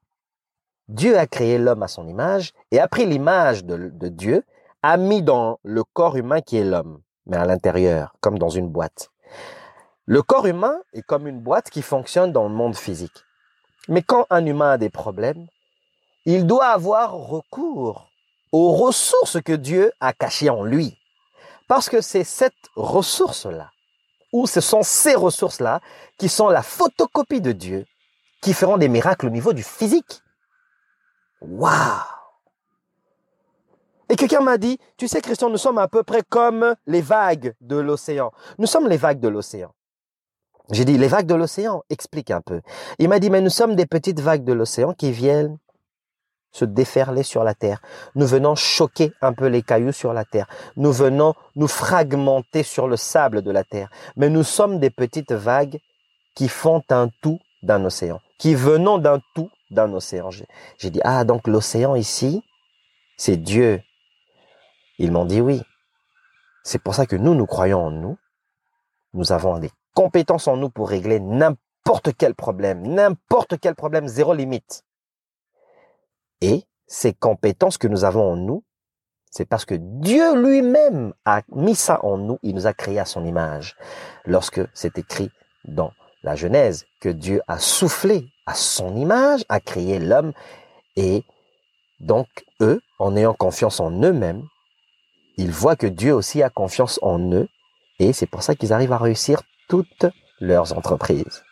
Dieu 0.88 1.18
a 1.18 1.26
créé 1.26 1.58
l'homme 1.58 1.82
à 1.82 1.88
son 1.88 2.06
image 2.06 2.52
et 2.70 2.78
a 2.78 2.88
pris 2.88 3.06
l'image 3.06 3.64
de, 3.64 4.08
Dieu, 4.08 4.44
a 4.82 4.96
mis 4.96 5.22
dans 5.22 5.58
le 5.64 5.82
corps 5.82 6.16
humain 6.16 6.40
qui 6.40 6.56
est 6.56 6.64
l'homme, 6.64 7.00
mais 7.26 7.36
à 7.36 7.44
l'intérieur, 7.44 8.14
comme 8.20 8.38
dans 8.38 8.48
une 8.48 8.68
boîte. 8.68 9.10
Le 10.04 10.22
corps 10.22 10.46
humain 10.46 10.78
est 10.92 11.02
comme 11.02 11.26
une 11.26 11.40
boîte 11.40 11.70
qui 11.70 11.82
fonctionne 11.82 12.32
dans 12.32 12.44
le 12.44 12.54
monde 12.54 12.76
physique. 12.76 13.24
Mais 13.88 14.02
quand 14.02 14.26
un 14.30 14.44
humain 14.44 14.72
a 14.72 14.78
des 14.78 14.90
problèmes, 14.90 15.46
il 16.24 16.46
doit 16.46 16.66
avoir 16.66 17.12
recours 17.14 18.08
aux 18.52 18.72
ressources 18.72 19.40
que 19.40 19.52
Dieu 19.52 19.92
a 20.00 20.12
cachées 20.12 20.50
en 20.50 20.64
lui. 20.64 20.98
Parce 21.68 21.88
que 21.88 22.00
c'est 22.00 22.24
cette 22.24 22.54
ressource-là, 22.74 23.70
ou 24.32 24.46
ce 24.46 24.60
sont 24.60 24.82
ces 24.82 25.14
ressources-là, 25.14 25.80
qui 26.18 26.28
sont 26.28 26.48
la 26.48 26.62
photocopie 26.62 27.40
de 27.40 27.52
Dieu, 27.52 27.86
qui 28.40 28.54
feront 28.54 28.76
des 28.76 28.88
miracles 28.88 29.26
au 29.26 29.30
niveau 29.30 29.52
du 29.52 29.62
physique. 29.62 30.22
Waouh 31.40 32.02
Et 34.08 34.16
quelqu'un 34.16 34.40
m'a 34.40 34.58
dit, 34.58 34.78
tu 34.96 35.08
sais 35.08 35.20
Christian, 35.20 35.50
nous 35.50 35.58
sommes 35.58 35.78
à 35.78 35.88
peu 35.88 36.02
près 36.02 36.22
comme 36.22 36.74
les 36.86 37.02
vagues 37.02 37.54
de 37.60 37.76
l'océan. 37.76 38.32
Nous 38.58 38.66
sommes 38.66 38.88
les 38.88 38.96
vagues 38.96 39.20
de 39.20 39.28
l'océan. 39.28 39.72
J'ai 40.70 40.84
dit, 40.84 40.98
les 40.98 41.08
vagues 41.08 41.26
de 41.26 41.34
l'océan, 41.34 41.82
explique 41.90 42.30
un 42.30 42.40
peu. 42.40 42.60
Il 42.98 43.08
m'a 43.08 43.20
dit, 43.20 43.30
mais 43.30 43.40
nous 43.40 43.50
sommes 43.50 43.76
des 43.76 43.86
petites 43.86 44.20
vagues 44.20 44.44
de 44.44 44.52
l'océan 44.52 44.94
qui 44.94 45.12
viennent 45.12 45.58
se 46.50 46.64
déferler 46.64 47.22
sur 47.22 47.44
la 47.44 47.54
terre. 47.54 47.82
Nous 48.14 48.26
venons 48.26 48.54
choquer 48.54 49.12
un 49.20 49.32
peu 49.32 49.46
les 49.46 49.62
cailloux 49.62 49.92
sur 49.92 50.12
la 50.12 50.24
terre. 50.24 50.48
Nous 50.76 50.92
venons 50.92 51.34
nous 51.54 51.68
fragmenter 51.68 52.62
sur 52.62 52.88
le 52.88 52.96
sable 52.96 53.42
de 53.42 53.50
la 53.50 53.62
terre. 53.62 53.90
Mais 54.16 54.30
nous 54.30 54.42
sommes 54.42 54.80
des 54.80 54.90
petites 54.90 55.32
vagues 55.32 55.78
qui 56.34 56.48
font 56.48 56.82
un 56.90 57.10
tout 57.22 57.38
d'un 57.62 57.84
océan, 57.84 58.20
qui 58.38 58.54
venons 58.54 58.98
d'un 58.98 59.20
tout 59.34 59.50
d'un 59.70 59.92
océan. 59.92 60.30
J'ai 60.78 60.90
dit, 60.90 61.00
ah, 61.04 61.24
donc 61.24 61.46
l'océan 61.46 61.94
ici, 61.94 62.42
c'est 63.16 63.36
Dieu. 63.36 63.82
Ils 64.98 65.12
m'ont 65.12 65.26
dit 65.26 65.40
oui. 65.40 65.62
C'est 66.64 66.82
pour 66.82 66.94
ça 66.94 67.06
que 67.06 67.16
nous, 67.16 67.34
nous 67.34 67.46
croyons 67.46 67.84
en 67.84 67.90
nous. 67.90 68.18
Nous 69.12 69.32
avons 69.32 69.58
des 69.58 69.70
compétences 69.96 70.46
en 70.46 70.58
nous 70.58 70.68
pour 70.68 70.90
régler 70.90 71.18
n'importe 71.20 72.10
quel 72.16 72.34
problème, 72.34 72.86
n'importe 72.86 73.58
quel 73.58 73.74
problème, 73.74 74.06
zéro 74.06 74.34
limite. 74.34 74.84
Et 76.42 76.64
ces 76.86 77.14
compétences 77.14 77.78
que 77.78 77.88
nous 77.88 78.04
avons 78.04 78.32
en 78.32 78.36
nous, 78.36 78.62
c'est 79.30 79.46
parce 79.46 79.64
que 79.64 79.74
Dieu 79.74 80.36
lui-même 80.36 81.14
a 81.24 81.40
mis 81.48 81.74
ça 81.74 82.04
en 82.04 82.18
nous, 82.18 82.38
il 82.42 82.54
nous 82.54 82.66
a 82.66 82.74
créé 82.74 82.98
à 82.98 83.06
son 83.06 83.24
image. 83.24 83.74
Lorsque 84.26 84.60
c'est 84.74 84.98
écrit 84.98 85.30
dans 85.64 85.92
la 86.22 86.36
Genèse 86.36 86.84
que 87.00 87.08
Dieu 87.08 87.40
a 87.48 87.58
soufflé 87.58 88.28
à 88.44 88.54
son 88.54 88.96
image, 88.96 89.44
a 89.48 89.60
créé 89.60 89.98
l'homme, 89.98 90.32
et 90.96 91.24
donc 92.00 92.28
eux, 92.60 92.82
en 92.98 93.16
ayant 93.16 93.34
confiance 93.34 93.80
en 93.80 93.90
eux-mêmes, 94.02 94.44
ils 95.38 95.50
voient 95.50 95.76
que 95.76 95.86
Dieu 95.86 96.14
aussi 96.14 96.42
a 96.42 96.50
confiance 96.50 96.98
en 97.00 97.18
eux, 97.32 97.48
et 97.98 98.12
c'est 98.12 98.26
pour 98.26 98.42
ça 98.42 98.54
qu'ils 98.54 98.74
arrivent 98.74 98.92
à 98.92 98.98
réussir 98.98 99.42
toutes 99.68 100.06
leurs 100.40 100.76
entreprises. 100.76 101.42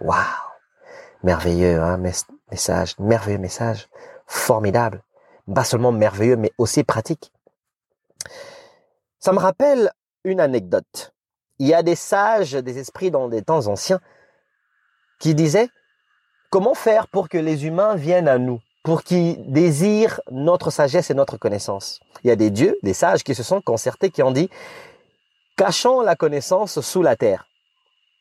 Waouh 0.00 0.18
Merveilleux, 1.22 1.80
hein, 1.80 1.96
message, 2.50 2.94
merveilleux 2.98 3.38
message, 3.38 3.88
formidable. 4.26 5.02
Pas 5.52 5.64
seulement 5.64 5.92
merveilleux, 5.92 6.36
mais 6.36 6.52
aussi 6.58 6.84
pratique. 6.84 7.32
Ça 9.18 9.32
me 9.32 9.38
rappelle 9.38 9.90
une 10.24 10.40
anecdote. 10.40 11.12
Il 11.58 11.66
y 11.66 11.74
a 11.74 11.82
des 11.82 11.96
sages, 11.96 12.52
des 12.52 12.78
esprits 12.78 13.10
dans 13.10 13.28
des 13.28 13.42
temps 13.42 13.66
anciens 13.66 14.00
qui 15.18 15.34
disaient 15.34 15.68
comment 16.50 16.74
faire 16.74 17.08
pour 17.08 17.28
que 17.28 17.38
les 17.38 17.66
humains 17.66 17.96
viennent 17.96 18.28
à 18.28 18.38
nous, 18.38 18.60
pour 18.84 19.02
qu'ils 19.02 19.50
désirent 19.50 20.20
notre 20.30 20.70
sagesse 20.70 21.10
et 21.10 21.14
notre 21.14 21.36
connaissance? 21.36 22.00
Il 22.22 22.28
y 22.28 22.30
a 22.30 22.36
des 22.36 22.50
dieux, 22.50 22.76
des 22.82 22.94
sages 22.94 23.24
qui 23.24 23.34
se 23.34 23.42
sont 23.42 23.60
concertés, 23.60 24.10
qui 24.10 24.22
ont 24.22 24.30
dit 24.30 24.50
Cachons 25.58 26.02
la 26.02 26.14
connaissance 26.14 26.80
sous 26.80 27.02
la 27.02 27.16
terre. 27.16 27.48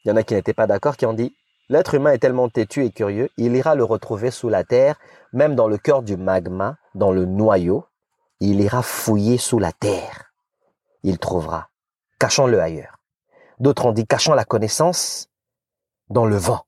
Il 0.04 0.10
y 0.10 0.12
en 0.12 0.16
a 0.16 0.24
qui 0.24 0.34
n'étaient 0.34 0.56
pas 0.56 0.66
d'accord, 0.66 0.98
qui 0.98 1.06
ont 1.06 1.14
dit, 1.14 1.36
l'être 1.70 1.94
humain 1.94 2.12
est 2.12 2.18
tellement 2.18 2.50
têtu 2.50 2.84
et 2.84 2.90
curieux, 2.90 3.30
il 3.38 3.56
ira 3.56 3.76
le 3.76 3.84
retrouver 3.84 4.32
sous 4.32 4.50
la 4.50 4.64
terre, 4.64 4.98
même 5.34 5.54
dans 5.54 5.68
le 5.68 5.78
cœur 5.78 6.02
du 6.02 6.18
magma, 6.18 6.78
dans 6.96 7.12
le 7.12 7.26
noyau, 7.26 7.86
il 8.40 8.60
ira 8.60 8.82
fouiller 8.82 9.38
sous 9.38 9.60
la 9.60 9.72
terre. 9.72 10.32
Il 11.04 11.20
trouvera. 11.20 11.70
Cachons-le 12.18 12.60
ailleurs. 12.60 12.98
D'autres 13.60 13.86
ont 13.86 13.92
dit, 13.92 14.08
cachons 14.08 14.34
la 14.34 14.44
connaissance 14.44 15.30
dans 16.10 16.26
le 16.26 16.38
vent. 16.38 16.66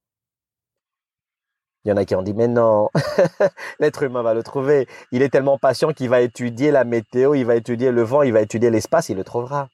Il 1.84 1.90
y 1.90 1.92
en 1.92 1.98
a 1.98 2.06
qui 2.06 2.14
ont 2.14 2.22
dit, 2.22 2.36
mais 2.36 2.48
non, 2.48 2.90
l'être 3.80 4.04
humain 4.04 4.22
va 4.22 4.36
le 4.36 4.44
trouver. 4.44 4.88
Il 5.12 5.24
est 5.24 5.30
tellement 5.30 5.58
patient 5.58 5.94
qu'il 5.94 6.10
va 6.10 6.22
étudier 6.22 6.70
la 6.70 6.84
météo, 6.84 7.34
il 7.34 7.48
va 7.48 7.56
étudier 7.56 7.90
le 7.90 8.04
vent, 8.04 8.22
il 8.22 8.34
va 8.34 8.42
étudier 8.42 8.70
l'espace, 8.70 9.10
il 9.10 9.18
le 9.18 9.24
trouvera. 9.24 9.70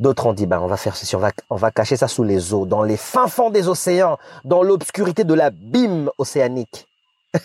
D'autres 0.00 0.26
ont 0.26 0.32
dit, 0.32 0.46
ben, 0.46 0.58
on 0.60 0.66
va 0.66 0.76
faire 0.76 0.96
ceci, 0.96 1.14
on 1.14 1.56
va, 1.56 1.70
cacher 1.70 1.96
ça 1.96 2.08
sous 2.08 2.24
les 2.24 2.52
eaux, 2.54 2.66
dans 2.66 2.82
les 2.82 2.96
fins 2.96 3.28
fonds 3.28 3.50
des 3.50 3.68
océans, 3.68 4.18
dans 4.44 4.62
l'obscurité 4.62 5.24
de 5.24 5.34
l'abîme 5.34 6.10
océanique. 6.18 6.88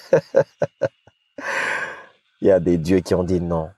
Il 2.42 2.48
y 2.48 2.52
a 2.52 2.60
des 2.60 2.78
dieux 2.78 3.02
qui 3.02 3.14
ont 3.14 3.24
dit 3.24 3.42
non. 3.42 3.70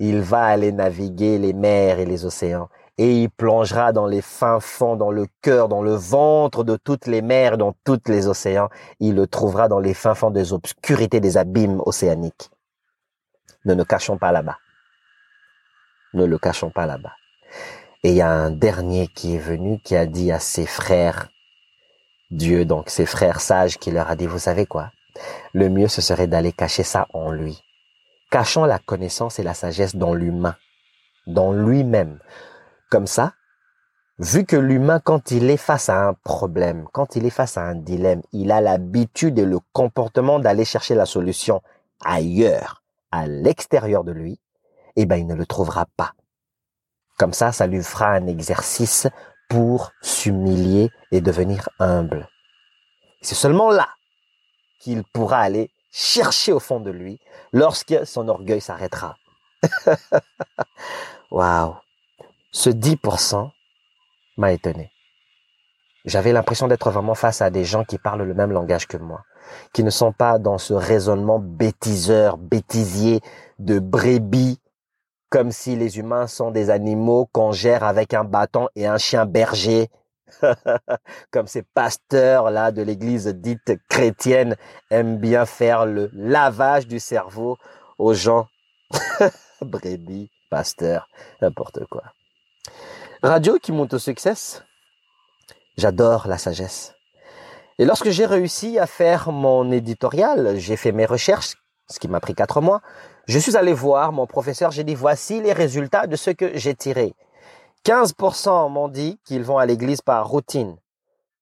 Il 0.00 0.20
va 0.20 0.44
aller 0.44 0.72
naviguer 0.72 1.38
les 1.38 1.52
mers 1.52 1.98
et 2.00 2.04
les 2.04 2.24
océans 2.26 2.68
et 2.98 3.22
il 3.22 3.30
plongera 3.30 3.92
dans 3.92 4.06
les 4.06 4.22
fins 4.22 4.60
fonds, 4.60 4.96
dans 4.96 5.10
le 5.10 5.26
cœur, 5.42 5.68
dans 5.68 5.82
le 5.82 5.94
ventre 5.94 6.64
de 6.64 6.76
toutes 6.76 7.06
les 7.06 7.22
mers, 7.22 7.58
dans 7.58 7.74
tous 7.84 8.00
les 8.06 8.26
océans. 8.26 8.70
Il 9.00 9.14
le 9.14 9.26
trouvera 9.26 9.68
dans 9.68 9.80
les 9.80 9.94
fins 9.94 10.14
fonds 10.14 10.30
des 10.30 10.52
obscurités 10.52 11.20
des 11.20 11.36
abîmes 11.36 11.82
océaniques. 11.84 12.50
Ne 13.66 13.74
nous 13.74 13.84
cachons 13.84 14.16
pas 14.16 14.32
là-bas. 14.32 14.58
Ne 16.14 16.24
le 16.24 16.38
cachons 16.38 16.70
pas 16.70 16.86
là-bas. 16.86 17.12
Et 18.02 18.10
il 18.10 18.16
y 18.16 18.22
a 18.22 18.30
un 18.30 18.50
dernier 18.50 19.08
qui 19.08 19.34
est 19.34 19.40
venu 19.40 19.78
qui 19.80 19.96
a 19.96 20.06
dit 20.06 20.30
à 20.30 20.38
ses 20.38 20.66
frères, 20.66 21.28
Dieu, 22.30 22.64
donc 22.64 22.90
ses 22.90 23.06
frères 23.06 23.40
sages, 23.40 23.78
qui 23.78 23.90
leur 23.90 24.10
a 24.10 24.16
dit, 24.16 24.26
vous 24.26 24.38
savez 24.38 24.66
quoi? 24.66 24.90
Le 25.52 25.68
mieux, 25.68 25.88
ce 25.88 26.02
serait 26.02 26.26
d'aller 26.26 26.52
cacher 26.52 26.82
ça 26.82 27.06
en 27.12 27.30
lui. 27.30 27.62
Cachons 28.30 28.64
la 28.64 28.78
connaissance 28.78 29.38
et 29.38 29.42
la 29.42 29.54
sagesse 29.54 29.96
dans 29.96 30.14
l'humain, 30.14 30.56
dans 31.26 31.52
lui-même. 31.52 32.18
Comme 32.90 33.06
ça, 33.06 33.32
vu 34.18 34.44
que 34.44 34.56
l'humain, 34.56 35.00
quand 35.00 35.30
il 35.30 35.50
est 35.50 35.56
face 35.56 35.88
à 35.88 36.08
un 36.08 36.14
problème, 36.14 36.86
quand 36.92 37.16
il 37.16 37.24
est 37.26 37.30
face 37.30 37.56
à 37.56 37.62
un 37.62 37.74
dilemme, 37.74 38.22
il 38.32 38.52
a 38.52 38.60
l'habitude 38.60 39.38
et 39.38 39.44
le 39.44 39.58
comportement 39.72 40.38
d'aller 40.38 40.64
chercher 40.64 40.94
la 40.94 41.06
solution 41.06 41.62
ailleurs, 42.04 42.82
à 43.10 43.26
l'extérieur 43.26 44.04
de 44.04 44.12
lui, 44.12 44.40
eh 44.96 45.06
ben, 45.06 45.16
il 45.16 45.26
ne 45.26 45.34
le 45.34 45.46
trouvera 45.46 45.86
pas. 45.96 46.12
Comme 47.18 47.32
ça, 47.32 47.52
ça 47.52 47.66
lui 47.66 47.82
fera 47.82 48.08
un 48.08 48.26
exercice 48.26 49.06
pour 49.48 49.92
s'humilier 50.02 50.90
et 51.12 51.20
devenir 51.20 51.68
humble. 51.78 52.28
C'est 53.22 53.34
seulement 53.34 53.70
là 53.70 53.88
qu'il 54.80 55.02
pourra 55.04 55.38
aller 55.38 55.70
chercher 55.90 56.52
au 56.52 56.60
fond 56.60 56.80
de 56.80 56.90
lui 56.90 57.20
lorsque 57.52 58.06
son 58.06 58.28
orgueil 58.28 58.60
s'arrêtera. 58.60 59.16
Waouh. 61.30 61.76
Ce 62.52 62.70
10% 62.70 63.50
m'a 64.36 64.52
étonné. 64.52 64.92
J'avais 66.04 66.32
l'impression 66.32 66.68
d'être 66.68 66.90
vraiment 66.90 67.14
face 67.14 67.42
à 67.42 67.50
des 67.50 67.64
gens 67.64 67.84
qui 67.84 67.98
parlent 67.98 68.22
le 68.22 68.34
même 68.34 68.52
langage 68.52 68.86
que 68.86 68.96
moi, 68.96 69.24
qui 69.72 69.82
ne 69.82 69.90
sont 69.90 70.12
pas 70.12 70.38
dans 70.38 70.58
ce 70.58 70.72
raisonnement 70.72 71.38
bêtiseur, 71.40 72.36
bêtisier 72.36 73.20
de 73.58 73.78
brebis 73.78 74.60
comme 75.30 75.50
si 75.50 75.76
les 75.76 75.98
humains 75.98 76.26
sont 76.26 76.50
des 76.50 76.70
animaux 76.70 77.28
qu'on 77.32 77.52
gère 77.52 77.84
avec 77.84 78.14
un 78.14 78.24
bâton 78.24 78.68
et 78.76 78.86
un 78.86 78.98
chien 78.98 79.26
berger. 79.26 79.88
comme 81.30 81.46
ces 81.46 81.62
pasteurs 81.62 82.50
là 82.50 82.72
de 82.72 82.82
l'église 82.82 83.28
dite 83.28 83.74
chrétienne 83.88 84.56
aiment 84.90 85.18
bien 85.18 85.46
faire 85.46 85.86
le 85.86 86.10
lavage 86.12 86.88
du 86.88 86.98
cerveau 86.98 87.56
aux 87.98 88.12
gens. 88.12 88.46
Brebis, 89.60 90.30
pasteur, 90.50 91.08
n'importe 91.40 91.84
quoi. 91.86 92.02
Radio 93.22 93.58
qui 93.58 93.72
monte 93.72 93.94
au 93.94 93.98
succès. 93.98 94.34
J'adore 95.76 96.26
la 96.26 96.38
sagesse. 96.38 96.94
Et 97.78 97.84
lorsque 97.84 98.10
j'ai 98.10 98.26
réussi 98.26 98.78
à 98.78 98.86
faire 98.86 99.30
mon 99.30 99.70
éditorial, 99.70 100.56
j'ai 100.56 100.76
fait 100.76 100.92
mes 100.92 101.06
recherches, 101.06 101.54
ce 101.88 101.98
qui 101.98 102.08
m'a 102.08 102.20
pris 102.20 102.34
quatre 102.34 102.60
mois, 102.60 102.80
je 103.26 103.38
suis 103.38 103.56
allé 103.56 103.72
voir 103.72 104.12
mon 104.12 104.26
professeur, 104.26 104.70
j'ai 104.70 104.84
dit 104.84 104.94
voici 104.94 105.40
les 105.40 105.52
résultats 105.52 106.06
de 106.06 106.14
ce 106.14 106.30
que 106.30 106.56
j'ai 106.56 106.74
tiré. 106.74 107.14
15% 107.84 108.70
m'ont 108.70 108.88
dit 108.88 109.18
qu'ils 109.24 109.42
vont 109.42 109.58
à 109.58 109.66
l'église 109.66 110.00
par 110.00 110.28
routine. 110.28 110.76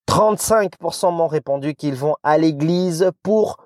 35% 0.09 1.15
m'ont 1.15 1.27
répondu 1.27 1.75
qu'ils 1.75 1.95
vont 1.95 2.17
à 2.23 2.39
l'église 2.39 3.11
pour 3.23 3.59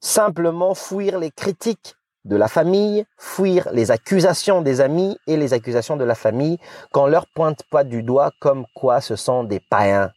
simplement 0.00 0.74
fuir 0.74 1.18
les 1.18 1.30
critiques 1.30 1.96
de 2.24 2.36
la 2.36 2.48
famille, 2.48 3.04
fuir 3.18 3.68
les 3.72 3.90
accusations 3.90 4.62
des 4.62 4.80
amis 4.80 5.16
et 5.26 5.36
les 5.36 5.52
accusations 5.52 5.96
de 5.96 6.04
la 6.04 6.14
famille 6.14 6.58
qu'on 6.92 7.06
leur 7.06 7.26
pointe 7.34 7.62
pas 7.70 7.84
du 7.84 8.02
doigt 8.02 8.30
comme 8.40 8.66
quoi 8.74 9.00
ce 9.00 9.16
sont 9.16 9.44
des 9.44 9.60
païens, 9.60 10.10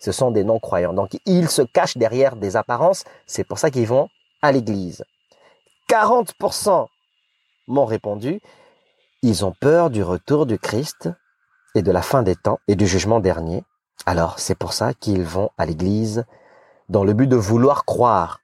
Ce 0.00 0.12
sont 0.12 0.30
des 0.30 0.44
non-croyants. 0.44 0.92
Donc, 0.92 1.18
ils 1.26 1.48
se 1.48 1.62
cachent 1.62 1.96
derrière 1.96 2.36
des 2.36 2.56
apparences. 2.56 3.04
C'est 3.26 3.44
pour 3.44 3.58
ça 3.58 3.70
qu'ils 3.70 3.86
vont 3.88 4.08
à 4.42 4.52
l'église. 4.52 5.02
40% 5.88 6.86
m'ont 7.66 7.84
répondu, 7.86 8.40
ils 9.22 9.44
ont 9.44 9.54
peur 9.58 9.90
du 9.90 10.02
retour 10.02 10.46
du 10.46 10.58
Christ 10.58 11.08
et 11.74 11.82
de 11.82 11.90
la 11.90 12.02
fin 12.02 12.22
des 12.22 12.36
temps 12.36 12.60
et 12.68 12.76
du 12.76 12.86
jugement 12.86 13.20
dernier. 13.20 13.64
Alors, 14.06 14.38
c'est 14.38 14.54
pour 14.54 14.72
ça 14.72 14.94
qu'ils 14.94 15.22
vont 15.22 15.50
à 15.58 15.66
l'église 15.66 16.24
dans 16.88 17.04
le 17.04 17.14
but 17.14 17.26
de 17.26 17.36
vouloir 17.36 17.84
croire 17.84 18.40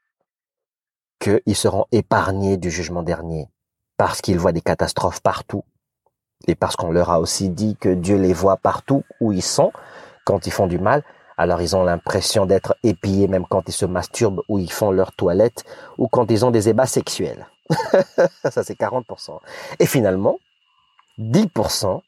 qu'ils 1.20 1.56
seront 1.56 1.86
épargnés 1.92 2.56
du 2.56 2.70
jugement 2.70 3.02
dernier 3.02 3.48
parce 3.96 4.20
qu'ils 4.20 4.38
voient 4.38 4.52
des 4.52 4.60
catastrophes 4.60 5.20
partout 5.20 5.64
et 6.46 6.54
parce 6.54 6.76
qu'on 6.76 6.92
leur 6.92 7.10
a 7.10 7.20
aussi 7.20 7.48
dit 7.48 7.76
que 7.76 7.88
Dieu 7.88 8.16
les 8.16 8.32
voit 8.32 8.56
partout 8.56 9.04
où 9.20 9.32
ils 9.32 9.42
sont 9.42 9.72
quand 10.24 10.46
ils 10.46 10.52
font 10.52 10.66
du 10.66 10.78
mal. 10.78 11.04
Alors 11.36 11.62
ils 11.62 11.74
ont 11.74 11.82
l'impression 11.82 12.46
d'être 12.46 12.76
épillés 12.82 13.28
même 13.28 13.46
quand 13.46 13.68
ils 13.68 13.72
se 13.72 13.86
masturbent 13.86 14.42
ou 14.48 14.58
ils 14.58 14.72
font 14.72 14.90
leur 14.90 15.12
toilette 15.12 15.64
ou 15.98 16.08
quand 16.08 16.30
ils 16.30 16.44
ont 16.44 16.50
des 16.50 16.68
ébats 16.68 16.86
sexuels. 16.86 17.46
Ça 18.50 18.62
c'est 18.62 18.78
40%. 18.78 19.38
Et 19.78 19.86
finalement, 19.86 20.38
10% 21.18 22.00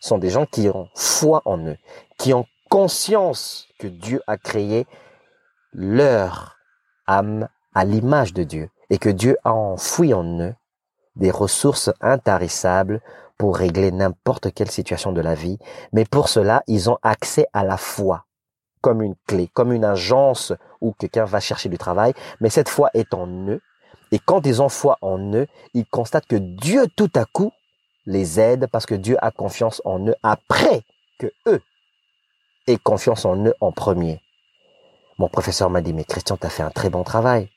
sont 0.00 0.18
des 0.18 0.30
gens 0.30 0.46
qui 0.46 0.68
ont 0.68 0.88
foi 0.94 1.42
en 1.44 1.58
eux, 1.58 1.76
qui 2.18 2.32
ont 2.32 2.46
conscience 2.68 3.68
que 3.78 3.86
Dieu 3.86 4.22
a 4.26 4.38
créé 4.38 4.86
leur 5.72 6.56
âme 7.06 7.48
à 7.74 7.84
l'image 7.84 8.32
de 8.32 8.44
Dieu 8.44 8.70
et 8.88 8.98
que 8.98 9.08
Dieu 9.08 9.36
a 9.44 9.52
enfoui 9.52 10.14
en 10.14 10.24
eux 10.40 10.54
des 11.16 11.30
ressources 11.30 11.90
intarissables 12.00 13.00
pour 13.36 13.56
régler 13.56 13.90
n'importe 13.90 14.52
quelle 14.52 14.70
situation 14.70 15.12
de 15.12 15.20
la 15.20 15.34
vie. 15.34 15.58
Mais 15.92 16.04
pour 16.04 16.28
cela, 16.28 16.62
ils 16.66 16.90
ont 16.90 16.98
accès 17.02 17.46
à 17.52 17.64
la 17.64 17.76
foi 17.76 18.26
comme 18.80 19.02
une 19.02 19.14
clé, 19.26 19.48
comme 19.52 19.72
une 19.72 19.84
agence 19.84 20.52
où 20.80 20.92
quelqu'un 20.92 21.24
va 21.24 21.40
chercher 21.40 21.68
du 21.68 21.78
travail. 21.78 22.12
Mais 22.40 22.50
cette 22.50 22.68
foi 22.68 22.90
est 22.94 23.14
en 23.14 23.26
eux. 23.48 23.60
Et 24.12 24.18
quand 24.18 24.46
ils 24.46 24.60
ont 24.60 24.68
foi 24.68 24.98
en 25.02 25.18
eux, 25.34 25.46
ils 25.74 25.86
constatent 25.86 26.26
que 26.26 26.36
Dieu 26.36 26.86
tout 26.96 27.10
à 27.14 27.24
coup 27.24 27.52
les 28.06 28.40
aide 28.40 28.66
parce 28.72 28.86
que 28.86 28.94
Dieu 28.94 29.16
a 29.20 29.30
confiance 29.30 29.80
en 29.84 30.06
eux 30.08 30.16
après 30.22 30.82
que 31.18 31.28
eux 31.46 31.60
aient 32.66 32.78
confiance 32.78 33.24
en 33.24 33.44
eux 33.44 33.54
en 33.60 33.72
premier. 33.72 34.20
Mon 35.18 35.28
professeur 35.28 35.70
m'a 35.70 35.82
dit, 35.82 35.92
mais 35.92 36.04
Christian, 36.04 36.36
tu 36.36 36.46
as 36.46 36.50
fait 36.50 36.62
un 36.62 36.70
très 36.70 36.90
bon 36.90 37.04
travail. 37.04 37.50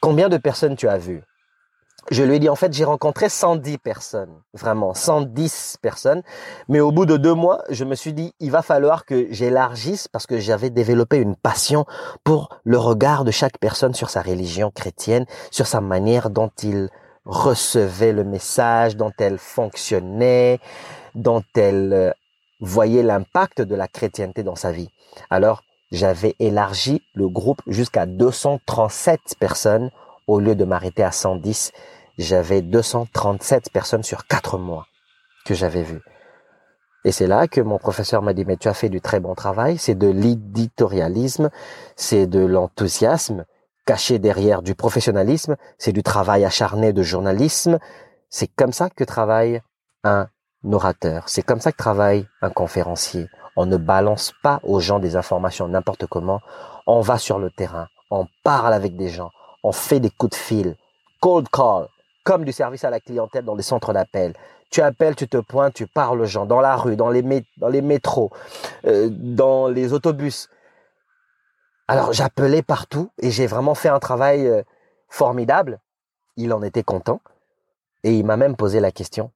Combien 0.00 0.28
de 0.28 0.36
personnes 0.36 0.76
tu 0.76 0.88
as 0.88 0.98
vues? 0.98 1.22
Je 2.10 2.22
lui 2.22 2.36
ai 2.36 2.38
dit, 2.38 2.48
en 2.48 2.56
fait, 2.56 2.72
j'ai 2.72 2.84
rencontré 2.84 3.28
110 3.28 3.78
personnes, 3.78 4.34
vraiment, 4.54 4.94
110 4.94 5.78
personnes. 5.80 6.22
Mais 6.68 6.80
au 6.80 6.90
bout 6.90 7.06
de 7.06 7.16
deux 7.16 7.34
mois, 7.34 7.62
je 7.70 7.84
me 7.84 7.94
suis 7.94 8.12
dit, 8.12 8.34
il 8.40 8.50
va 8.50 8.62
falloir 8.62 9.04
que 9.04 9.28
j'élargisse 9.30 10.08
parce 10.08 10.26
que 10.26 10.38
j'avais 10.38 10.70
développé 10.70 11.18
une 11.18 11.36
passion 11.36 11.86
pour 12.24 12.58
le 12.64 12.78
regard 12.78 13.24
de 13.24 13.30
chaque 13.30 13.58
personne 13.58 13.94
sur 13.94 14.10
sa 14.10 14.22
religion 14.22 14.70
chrétienne, 14.70 15.26
sur 15.50 15.66
sa 15.66 15.80
manière 15.80 16.30
dont 16.30 16.50
il 16.62 16.88
recevait 17.24 18.12
le 18.12 18.24
message, 18.24 18.96
dont 18.96 19.12
elle 19.18 19.38
fonctionnait, 19.38 20.58
dont 21.14 21.44
elle 21.54 21.92
euh, 21.92 22.10
voyait 22.60 23.02
l'impact 23.02 23.62
de 23.62 23.74
la 23.74 23.86
chrétienté 23.86 24.42
dans 24.42 24.56
sa 24.56 24.72
vie. 24.72 24.90
Alors, 25.30 25.62
j'avais 25.92 26.34
élargi 26.38 27.02
le 27.14 27.28
groupe 27.28 27.60
jusqu'à 27.66 28.06
237 28.06 29.36
personnes 29.38 29.90
au 30.26 30.40
lieu 30.40 30.54
de 30.54 30.64
m'arrêter 30.64 31.02
à 31.02 31.12
110. 31.12 31.72
J'avais 32.18 32.62
237 32.62 33.70
personnes 33.72 34.02
sur 34.02 34.26
quatre 34.26 34.58
mois 34.58 34.86
que 35.44 35.54
j'avais 35.54 35.82
vues. 35.82 36.02
Et 37.04 37.10
c'est 37.10 37.26
là 37.26 37.48
que 37.48 37.60
mon 37.60 37.78
professeur 37.78 38.22
m'a 38.22 38.32
dit, 38.32 38.44
mais 38.44 38.56
tu 38.56 38.68
as 38.68 38.74
fait 38.74 38.88
du 38.88 39.00
très 39.00 39.18
bon 39.18 39.34
travail, 39.34 39.76
c'est 39.76 39.96
de 39.96 40.08
l'éditorialisme, 40.08 41.50
c'est 41.96 42.26
de 42.26 42.38
l'enthousiasme, 42.38 43.44
caché 43.86 44.18
derrière 44.18 44.62
du 44.62 44.74
professionnalisme, 44.74 45.56
c'est 45.78 45.92
du 45.92 46.02
travail 46.02 46.44
acharné 46.44 46.92
de 46.92 47.02
journalisme. 47.02 47.78
C'est 48.30 48.46
comme 48.46 48.72
ça 48.72 48.88
que 48.88 49.04
travaille 49.04 49.62
un 50.04 50.28
orateur. 50.70 51.24
C'est 51.28 51.42
comme 51.42 51.60
ça 51.60 51.72
que 51.72 51.76
travaille 51.76 52.28
un 52.40 52.50
conférencier. 52.50 53.26
On 53.56 53.66
ne 53.66 53.76
balance 53.76 54.32
pas 54.42 54.60
aux 54.62 54.80
gens 54.80 55.00
des 55.00 55.16
informations 55.16 55.68
n'importe 55.68 56.06
comment. 56.06 56.40
On 56.86 57.00
va 57.00 57.18
sur 57.18 57.38
le 57.38 57.50
terrain. 57.50 57.88
On 58.10 58.26
parle 58.44 58.72
avec 58.72 58.96
des 58.96 59.08
gens. 59.08 59.30
On 59.62 59.72
fait 59.72 60.00
des 60.00 60.10
coups 60.10 60.30
de 60.30 60.36
fil. 60.36 60.76
Cold 61.20 61.48
call. 61.48 61.88
Comme 62.24 62.44
du 62.44 62.52
service 62.52 62.84
à 62.84 62.90
la 62.90 63.00
clientèle 63.00 63.44
dans 63.44 63.54
les 63.54 63.62
centres 63.62 63.92
d'appel. 63.92 64.34
Tu 64.70 64.80
appelles, 64.80 65.16
tu 65.16 65.28
te 65.28 65.36
pointes, 65.36 65.74
tu 65.74 65.86
parles 65.86 66.20
aux 66.20 66.26
gens 66.26 66.46
dans 66.46 66.60
la 66.60 66.76
rue, 66.76 66.96
dans 66.96 67.10
les, 67.10 67.22
métros, 67.22 68.30
euh, 68.86 69.08
dans 69.10 69.68
les 69.68 69.92
autobus. 69.92 70.48
Alors 71.88 72.12
j'appelais 72.12 72.62
partout 72.62 73.10
et 73.18 73.30
j'ai 73.30 73.46
vraiment 73.46 73.74
fait 73.74 73.90
un 73.90 73.98
travail 73.98 74.46
euh, 74.46 74.62
formidable. 75.08 75.80
Il 76.36 76.54
en 76.54 76.62
était 76.62 76.84
content 76.84 77.20
et 78.02 78.14
il 78.16 78.24
m'a 78.24 78.38
même 78.38 78.56
posé 78.56 78.80
la 78.80 78.92
question 78.92 79.30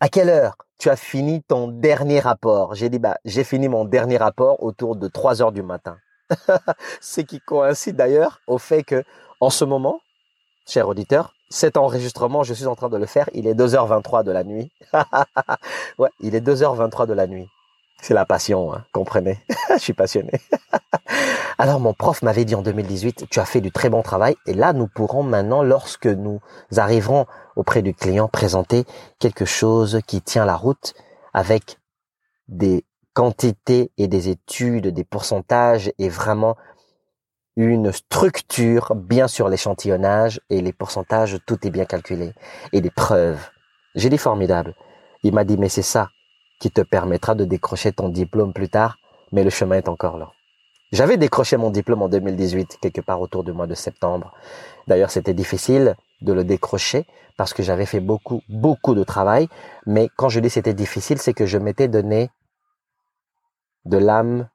à 0.00 0.08
quelle 0.08 0.28
heure 0.28 0.56
tu 0.78 0.90
as 0.90 0.96
fini 0.96 1.42
ton 1.42 1.68
dernier 1.68 2.20
rapport? 2.20 2.74
J'ai 2.74 2.88
dit 2.88 2.98
bah 2.98 3.16
j'ai 3.24 3.44
fini 3.44 3.68
mon 3.68 3.84
dernier 3.84 4.16
rapport 4.16 4.62
autour 4.62 4.96
de 4.96 5.08
3 5.08 5.42
heures 5.42 5.52
du 5.52 5.62
matin. 5.62 5.98
Ce 7.00 7.20
qui 7.20 7.40
coïncide 7.40 7.96
d'ailleurs 7.96 8.40
au 8.46 8.58
fait 8.58 8.82
que 8.82 9.04
en 9.44 9.50
ce 9.50 9.64
moment, 9.66 10.00
cher 10.66 10.88
auditeur, 10.88 11.34
cet 11.50 11.76
enregistrement, 11.76 12.44
je 12.44 12.54
suis 12.54 12.66
en 12.66 12.74
train 12.74 12.88
de 12.88 12.96
le 12.96 13.04
faire, 13.04 13.28
il 13.34 13.46
est 13.46 13.54
2h23 13.54 14.24
de 14.24 14.32
la 14.32 14.42
nuit. 14.42 14.72
ouais, 15.98 16.08
il 16.20 16.34
est 16.34 16.40
2h23 16.40 17.06
de 17.06 17.12
la 17.12 17.26
nuit. 17.26 17.46
C'est 18.00 18.14
la 18.14 18.24
passion, 18.24 18.72
hein, 18.72 18.84
comprenez? 18.92 19.38
je 19.70 19.78
suis 19.78 19.92
passionné. 19.92 20.32
Alors 21.58 21.78
mon 21.78 21.92
prof 21.92 22.22
m'avait 22.22 22.46
dit 22.46 22.54
en 22.54 22.62
2018, 22.62 23.26
tu 23.30 23.38
as 23.38 23.44
fait 23.44 23.60
du 23.60 23.70
très 23.70 23.90
bon 23.90 24.02
travail 24.02 24.34
et 24.46 24.54
là 24.54 24.72
nous 24.72 24.88
pourrons 24.88 25.22
maintenant, 25.22 25.62
lorsque 25.62 26.06
nous 26.06 26.40
arriverons 26.76 27.26
auprès 27.54 27.82
du 27.82 27.92
client, 27.94 28.28
présenter 28.28 28.84
quelque 29.18 29.44
chose 29.44 30.00
qui 30.06 30.22
tient 30.22 30.46
la 30.46 30.56
route 30.56 30.94
avec 31.34 31.78
des 32.48 32.84
quantités 33.12 33.92
et 33.98 34.08
des 34.08 34.30
études, 34.30 34.88
des 34.88 35.04
pourcentages 35.04 35.92
et 35.98 36.08
vraiment 36.08 36.56
une 37.56 37.92
structure 37.92 38.94
bien 38.94 39.28
sur 39.28 39.48
l'échantillonnage 39.48 40.40
et 40.50 40.60
les 40.60 40.72
pourcentages, 40.72 41.38
tout 41.46 41.66
est 41.66 41.70
bien 41.70 41.84
calculé 41.84 42.32
et 42.72 42.80
des 42.80 42.90
preuves. 42.90 43.50
J'ai 43.94 44.10
dit 44.10 44.18
formidable. 44.18 44.74
Il 45.22 45.34
m'a 45.34 45.44
dit 45.44 45.56
mais 45.56 45.68
c'est 45.68 45.82
ça 45.82 46.10
qui 46.60 46.70
te 46.70 46.80
permettra 46.80 47.34
de 47.34 47.44
décrocher 47.44 47.92
ton 47.92 48.08
diplôme 48.08 48.52
plus 48.52 48.68
tard, 48.68 48.96
mais 49.32 49.44
le 49.44 49.50
chemin 49.50 49.76
est 49.76 49.88
encore 49.88 50.18
là. 50.18 50.32
J'avais 50.92 51.16
décroché 51.16 51.56
mon 51.56 51.70
diplôme 51.70 52.02
en 52.02 52.08
2018, 52.08 52.78
quelque 52.80 53.00
part 53.00 53.20
autour 53.20 53.42
du 53.42 53.52
mois 53.52 53.66
de 53.66 53.74
septembre. 53.74 54.32
D'ailleurs, 54.86 55.10
c'était 55.10 55.34
difficile 55.34 55.96
de 56.20 56.32
le 56.32 56.44
décrocher 56.44 57.04
parce 57.36 57.52
que 57.52 57.64
j'avais 57.64 57.86
fait 57.86 57.98
beaucoup, 57.98 58.42
beaucoup 58.48 58.94
de 58.94 59.02
travail. 59.02 59.48
Mais 59.86 60.08
quand 60.16 60.28
je 60.28 60.38
dis 60.38 60.50
c'était 60.50 60.74
difficile, 60.74 61.18
c'est 61.18 61.34
que 61.34 61.46
je 61.46 61.58
m'étais 61.58 61.88
donné 61.88 62.30
de 63.86 63.98
l'âme, 63.98 64.48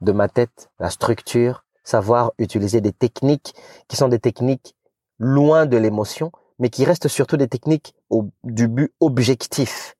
de 0.00 0.12
ma 0.12 0.28
tête, 0.28 0.70
la 0.78 0.88
structure, 0.88 1.65
savoir 1.86 2.32
utiliser 2.38 2.80
des 2.80 2.92
techniques 2.92 3.54
qui 3.86 3.96
sont 3.96 4.08
des 4.08 4.18
techniques 4.18 4.74
loin 5.18 5.66
de 5.66 5.76
l'émotion, 5.76 6.32
mais 6.58 6.68
qui 6.68 6.84
restent 6.84 7.08
surtout 7.08 7.36
des 7.36 7.46
techniques 7.46 7.94
du 8.42 8.66
but 8.66 8.92
objectif, 9.00 9.96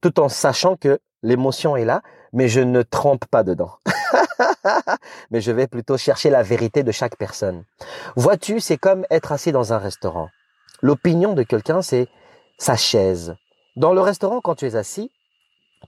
tout 0.00 0.18
en 0.18 0.30
sachant 0.30 0.76
que 0.76 0.98
l'émotion 1.22 1.76
est 1.76 1.84
là, 1.84 2.00
mais 2.32 2.48
je 2.48 2.60
ne 2.60 2.82
trempe 2.82 3.26
pas 3.26 3.42
dedans. 3.42 3.72
mais 5.30 5.42
je 5.42 5.52
vais 5.52 5.66
plutôt 5.66 5.98
chercher 5.98 6.30
la 6.30 6.42
vérité 6.42 6.82
de 6.82 6.90
chaque 6.90 7.16
personne. 7.16 7.64
Vois-tu, 8.16 8.60
c'est 8.60 8.78
comme 8.78 9.04
être 9.10 9.30
assis 9.30 9.52
dans 9.52 9.74
un 9.74 9.78
restaurant. 9.78 10.30
L'opinion 10.80 11.34
de 11.34 11.42
quelqu'un, 11.42 11.82
c'est 11.82 12.08
sa 12.56 12.76
chaise. 12.76 13.34
Dans 13.76 13.92
le 13.92 14.00
restaurant, 14.00 14.40
quand 14.40 14.54
tu 14.54 14.66
es 14.66 14.74
assis, 14.74 15.10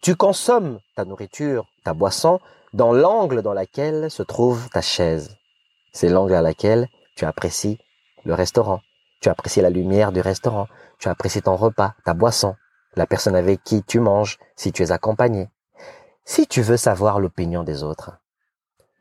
tu 0.03 0.15
consommes 0.15 0.79
ta 0.95 1.07
nourriture, 1.07 1.67
ta 1.85 1.95
boisson, 1.95 2.39
dans 2.73 2.93
l'angle 2.93 3.43
dans 3.43 3.55
lequel 3.55 4.11
se 4.11 4.23
trouve 4.23 4.69
ta 4.71 4.81
chaise. 4.81 5.37
C'est 5.93 6.09
l'angle 6.09 6.35
à 6.35 6.43
laquelle 6.43 6.89
tu 7.17 7.25
apprécies 7.25 7.79
le 8.25 8.35
restaurant. 8.35 8.81
Tu 9.21 9.29
apprécies 9.29 9.61
la 9.61 9.71
lumière 9.71 10.13
du 10.13 10.21
restaurant. 10.21 10.67
Tu 10.99 11.09
apprécies 11.09 11.43
ton 11.43 11.57
repas, 11.57 11.95
ta 12.05 12.15
boisson, 12.15 12.57
la 12.95 13.07
personne 13.07 13.37
avec 13.37 13.63
qui 13.65 13.83
tu 13.83 14.01
manges, 14.01 14.39
si 14.57 14.73
tu 14.73 14.83
es 14.83 14.93
accompagné. 14.93 15.49
Si 16.25 16.47
tu 16.47 16.61
veux 16.61 16.77
savoir 16.77 17.21
l'opinion 17.21 17.65
des 17.65 17.83
autres, 17.83 18.13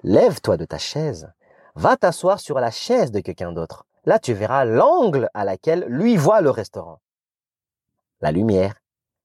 lève-toi 0.03 0.57
de 0.57 0.65
ta 0.65 0.77
chaise, 0.77 1.31
va 1.75 1.97
t'asseoir 1.97 2.39
sur 2.39 2.59
la 2.59 2.71
chaise 2.71 3.11
de 3.11 3.19
quelqu'un 3.19 3.51
d'autre. 3.51 3.85
Là, 4.05 4.19
tu 4.19 4.33
verras 4.33 4.63
l'angle 4.63 5.29
à 5.33 5.43
laquelle 5.43 5.85
lui 5.89 6.15
voit 6.15 6.41
le 6.41 6.49
restaurant. 6.49 7.01
La 8.21 8.31
lumière, 8.31 8.75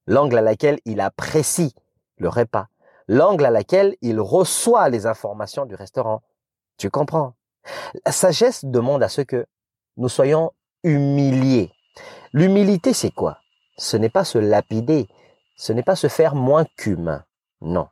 l'angle 0.06 0.38
à 0.38 0.42
laquelle 0.42 0.80
il 0.84 1.00
apprécie 1.00 1.74
le 2.18 2.28
repas, 2.28 2.66
l'angle 3.08 3.46
à 3.46 3.50
laquelle 3.50 3.96
il 4.00 4.20
reçoit 4.20 4.88
les 4.88 5.06
informations 5.06 5.66
du 5.66 5.74
restaurant. 5.74 6.22
Tu 6.78 6.90
comprends? 6.90 7.34
La 8.04 8.12
sagesse 8.12 8.64
demande 8.64 9.02
à 9.02 9.08
ce 9.08 9.20
que 9.20 9.46
nous 9.96 10.08
soyons 10.08 10.52
humiliés. 10.82 11.70
L'humilité, 12.32 12.92
c'est 12.92 13.10
quoi? 13.10 13.38
Ce 13.76 13.96
n'est 13.96 14.10
pas 14.10 14.24
se 14.24 14.38
lapider, 14.38 15.08
ce 15.56 15.72
n'est 15.72 15.82
pas 15.82 15.96
se 15.96 16.08
faire 16.08 16.34
moins 16.34 16.64
qu'humain. 16.76 17.24
Non. 17.60 17.88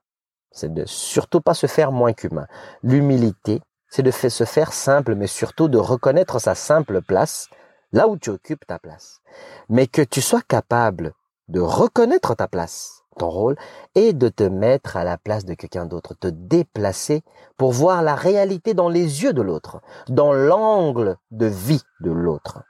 c'est 0.51 0.73
de 0.73 0.85
surtout 0.85 1.41
pas 1.41 1.55
se 1.55 1.69
faire 1.69 1.93
moins 1.93 2.13
qu'humain. 2.13 2.49
L'humilité, 2.83 3.61
c'est 3.89 4.03
de 4.03 4.11
se 4.11 4.45
faire 4.45 4.73
simple, 4.73 5.15
mais 5.15 5.29
surtout 5.29 5.69
de 5.69 5.79
reconnaître 5.79 6.41
sa 6.41 6.55
simple 6.55 7.03
place, 7.03 7.49
là 7.93 8.09
où 8.09 8.17
tu 8.17 8.31
occupes 8.31 8.67
ta 8.67 8.79
place. 8.79 9.21
Mais 9.69 9.87
que 9.87 10.03
tu 10.03 10.21
sois 10.21 10.43
capable 10.43 11.13
de 11.49 11.61
reconnaître 11.61 12.35
ta 12.35 12.49
place, 12.49 13.03
ton 13.19 13.29
rôle, 13.29 13.57
et 13.95 14.13
de 14.13 14.29
te 14.29 14.45
mettre 14.45 14.97
à 14.97 15.05
la 15.05 15.19
place 15.19 15.45
de 15.45 15.55
quelqu'un 15.55 15.87
d'autre, 15.87 16.15
te 16.15 16.29
déplacer 16.29 17.23
pour 17.57 17.73
voir 17.73 18.03
la 18.03 18.15
réalité 18.15 18.75
dans 18.75 18.89
les 18.89 19.23
yeux 19.23 19.33
de 19.33 19.43
l'autre, 19.43 19.81
dans 20.09 20.33
l'angle 20.33 21.17
de 21.31 21.47
vie 21.47 21.83
de 22.01 22.11
l'autre. 22.11 22.63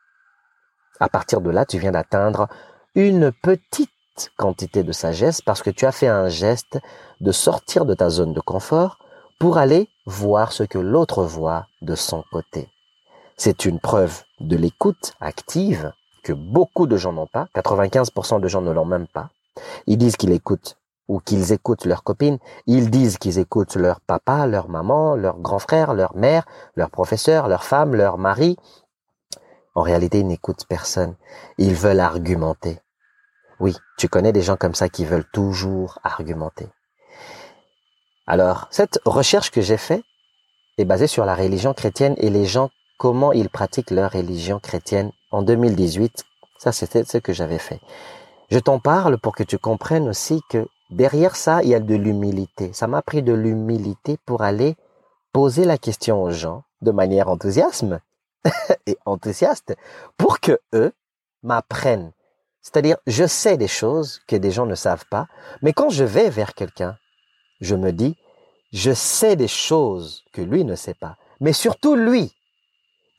À 0.98 1.09
partir 1.09 1.40
de 1.40 1.50
là, 1.50 1.64
tu 1.64 1.79
viens 1.79 1.92
d'atteindre 1.92 2.48
une 2.94 3.33
petite 3.33 3.90
quantité 4.37 4.83
de 4.83 4.92
sagesse 4.92 5.40
parce 5.40 5.62
que 5.62 5.70
tu 5.70 5.87
as 5.87 5.92
fait 5.92 6.09
un 6.09 6.29
geste 6.29 6.79
de 7.20 7.33
sortir 7.33 7.87
de 7.87 7.94
ta 7.94 8.11
zone 8.11 8.35
de 8.35 8.40
confort 8.40 8.98
pour 9.38 9.57
aller 9.57 9.88
voir 10.05 10.53
ce 10.53 10.62
que 10.62 10.79
l'autre 10.79 11.24
voit 11.24 11.66
de 11.81 11.94
son 11.94 12.24
côté. 12.31 12.68
C'est 13.37 13.64
une 13.64 13.81
preuve 13.81 14.22
de 14.40 14.57
l'écoute 14.57 15.14
active 15.20 15.92
que 16.22 16.35
beaucoup 16.35 16.87
de 16.87 16.98
gens 16.98 17.14
n'ont 17.14 17.26
pas. 17.26 17.46
95% 17.55 18.40
de 18.40 18.48
gens 18.48 18.61
ne 18.61 18.70
l'ont 18.70 18.85
même 18.85 19.07
pas. 19.07 19.31
Ils 19.86 19.98
disent 19.98 20.16
qu'ils 20.16 20.32
écoutent 20.32 20.76
ou 21.08 21.18
qu'ils 21.18 21.52
écoutent 21.52 21.86
leurs 21.86 22.04
copines. 22.04 22.38
Ils 22.66 22.88
disent 22.88 23.18
qu'ils 23.18 23.38
écoutent 23.38 23.74
leur 23.74 24.00
papa, 24.00 24.46
leur 24.46 24.68
maman, 24.68 25.16
leur 25.16 25.38
grand 25.38 25.58
frère, 25.58 25.92
leur 25.92 26.16
mère, 26.16 26.46
leur 26.76 26.90
professeur, 26.90 27.48
leur 27.48 27.64
femme, 27.64 27.94
leur 27.94 28.16
mari. 28.16 28.56
En 29.74 29.82
réalité, 29.82 30.20
ils 30.20 30.26
n'écoutent 30.26 30.66
personne. 30.68 31.16
Ils 31.58 31.74
veulent 31.74 32.00
argumenter. 32.00 32.78
Oui, 33.58 33.76
tu 33.98 34.08
connais 34.08 34.32
des 34.32 34.42
gens 34.42 34.56
comme 34.56 34.74
ça 34.74 34.88
qui 34.88 35.04
veulent 35.04 35.28
toujours 35.32 35.98
argumenter. 36.04 36.68
Alors, 38.26 38.68
cette 38.70 39.00
recherche 39.04 39.50
que 39.50 39.60
j'ai 39.60 39.76
faite 39.76 40.04
est 40.78 40.84
basée 40.84 41.08
sur 41.08 41.24
la 41.24 41.34
religion 41.34 41.74
chrétienne 41.74 42.14
et 42.18 42.30
les 42.30 42.46
gens, 42.46 42.70
comment 42.98 43.32
ils 43.32 43.50
pratiquent 43.50 43.90
leur 43.90 44.12
religion 44.12 44.60
chrétienne 44.60 45.10
en 45.32 45.42
2018. 45.42 46.24
Ça, 46.58 46.70
c'était 46.70 47.04
ce 47.04 47.18
que 47.18 47.32
j'avais 47.32 47.58
fait. 47.58 47.80
Je 48.50 48.58
t'en 48.58 48.80
parle 48.80 49.18
pour 49.18 49.36
que 49.36 49.44
tu 49.44 49.58
comprennes 49.58 50.08
aussi 50.08 50.40
que 50.50 50.66
derrière 50.90 51.36
ça, 51.36 51.62
il 51.62 51.68
y 51.68 51.74
a 51.74 51.80
de 51.80 51.94
l'humilité. 51.94 52.72
Ça 52.72 52.88
m'a 52.88 53.00
pris 53.00 53.22
de 53.22 53.32
l'humilité 53.32 54.18
pour 54.26 54.42
aller 54.42 54.76
poser 55.32 55.64
la 55.64 55.78
question 55.78 56.20
aux 56.22 56.32
gens 56.32 56.64
de 56.82 56.90
manière 56.90 57.28
enthousiasme 57.28 58.00
et 58.86 58.98
enthousiaste 59.06 59.76
pour 60.16 60.40
que 60.40 60.58
eux 60.74 60.92
m'apprennent. 61.44 62.12
C'est-à-dire, 62.60 62.96
je 63.06 63.24
sais 63.24 63.56
des 63.56 63.68
choses 63.68 64.20
que 64.26 64.34
des 64.34 64.50
gens 64.50 64.66
ne 64.66 64.74
savent 64.74 65.06
pas, 65.10 65.28
mais 65.62 65.72
quand 65.72 65.88
je 65.88 66.04
vais 66.04 66.28
vers 66.28 66.54
quelqu'un, 66.54 66.96
je 67.60 67.76
me 67.76 67.92
dis, 67.92 68.18
je 68.72 68.92
sais 68.92 69.36
des 69.36 69.48
choses 69.48 70.24
que 70.32 70.42
lui 70.42 70.64
ne 70.64 70.74
sait 70.74 70.94
pas, 70.94 71.16
mais 71.40 71.52
surtout 71.52 71.94
lui, 71.94 72.36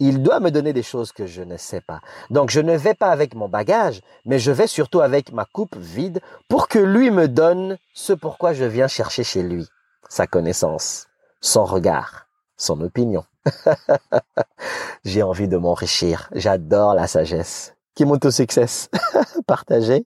il 0.02 0.24
doit 0.24 0.40
me 0.40 0.50
donner 0.50 0.74
des 0.74 0.82
choses 0.82 1.12
que 1.12 1.28
je 1.28 1.44
ne 1.44 1.58
sais 1.58 1.80
pas. 1.80 2.02
Donc 2.32 2.50
je 2.50 2.60
ne 2.60 2.76
vais 2.76 2.96
pas 2.96 3.12
avec 3.12 3.36
mon 3.36 3.48
bagage, 3.48 4.02
mais 4.26 4.40
je 4.40 4.52
vais 4.52 4.66
surtout 4.66 5.00
avec 5.00 5.32
ma 5.32 5.46
coupe 5.46 5.78
vide 5.78 6.20
pour 6.48 6.68
que 6.68 6.80
lui 6.80 7.12
me 7.12 7.28
donne 7.28 7.78
ce 7.94 8.12
pourquoi 8.12 8.54
je 8.54 8.66
viens 8.66 8.88
chercher 8.88 9.24
chez 9.24 9.44
lui. 9.44 9.68
Sa 10.10 10.26
connaissance, 10.26 11.08
son 11.40 11.66
regard, 11.66 12.28
son 12.58 12.82
opinion. 12.82 13.24
J'ai 15.06 15.22
envie 15.22 15.48
de 15.48 15.58
m'enrichir. 15.58 16.30
J'adore 16.34 16.96
la 16.96 17.06
sagesse. 17.06 17.76
Qui 17.94 18.06
monte 18.06 18.26
au 18.26 18.32
succès. 18.32 18.66
Partagez. 19.48 20.06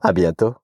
À 0.00 0.12
bientôt. 0.12 0.54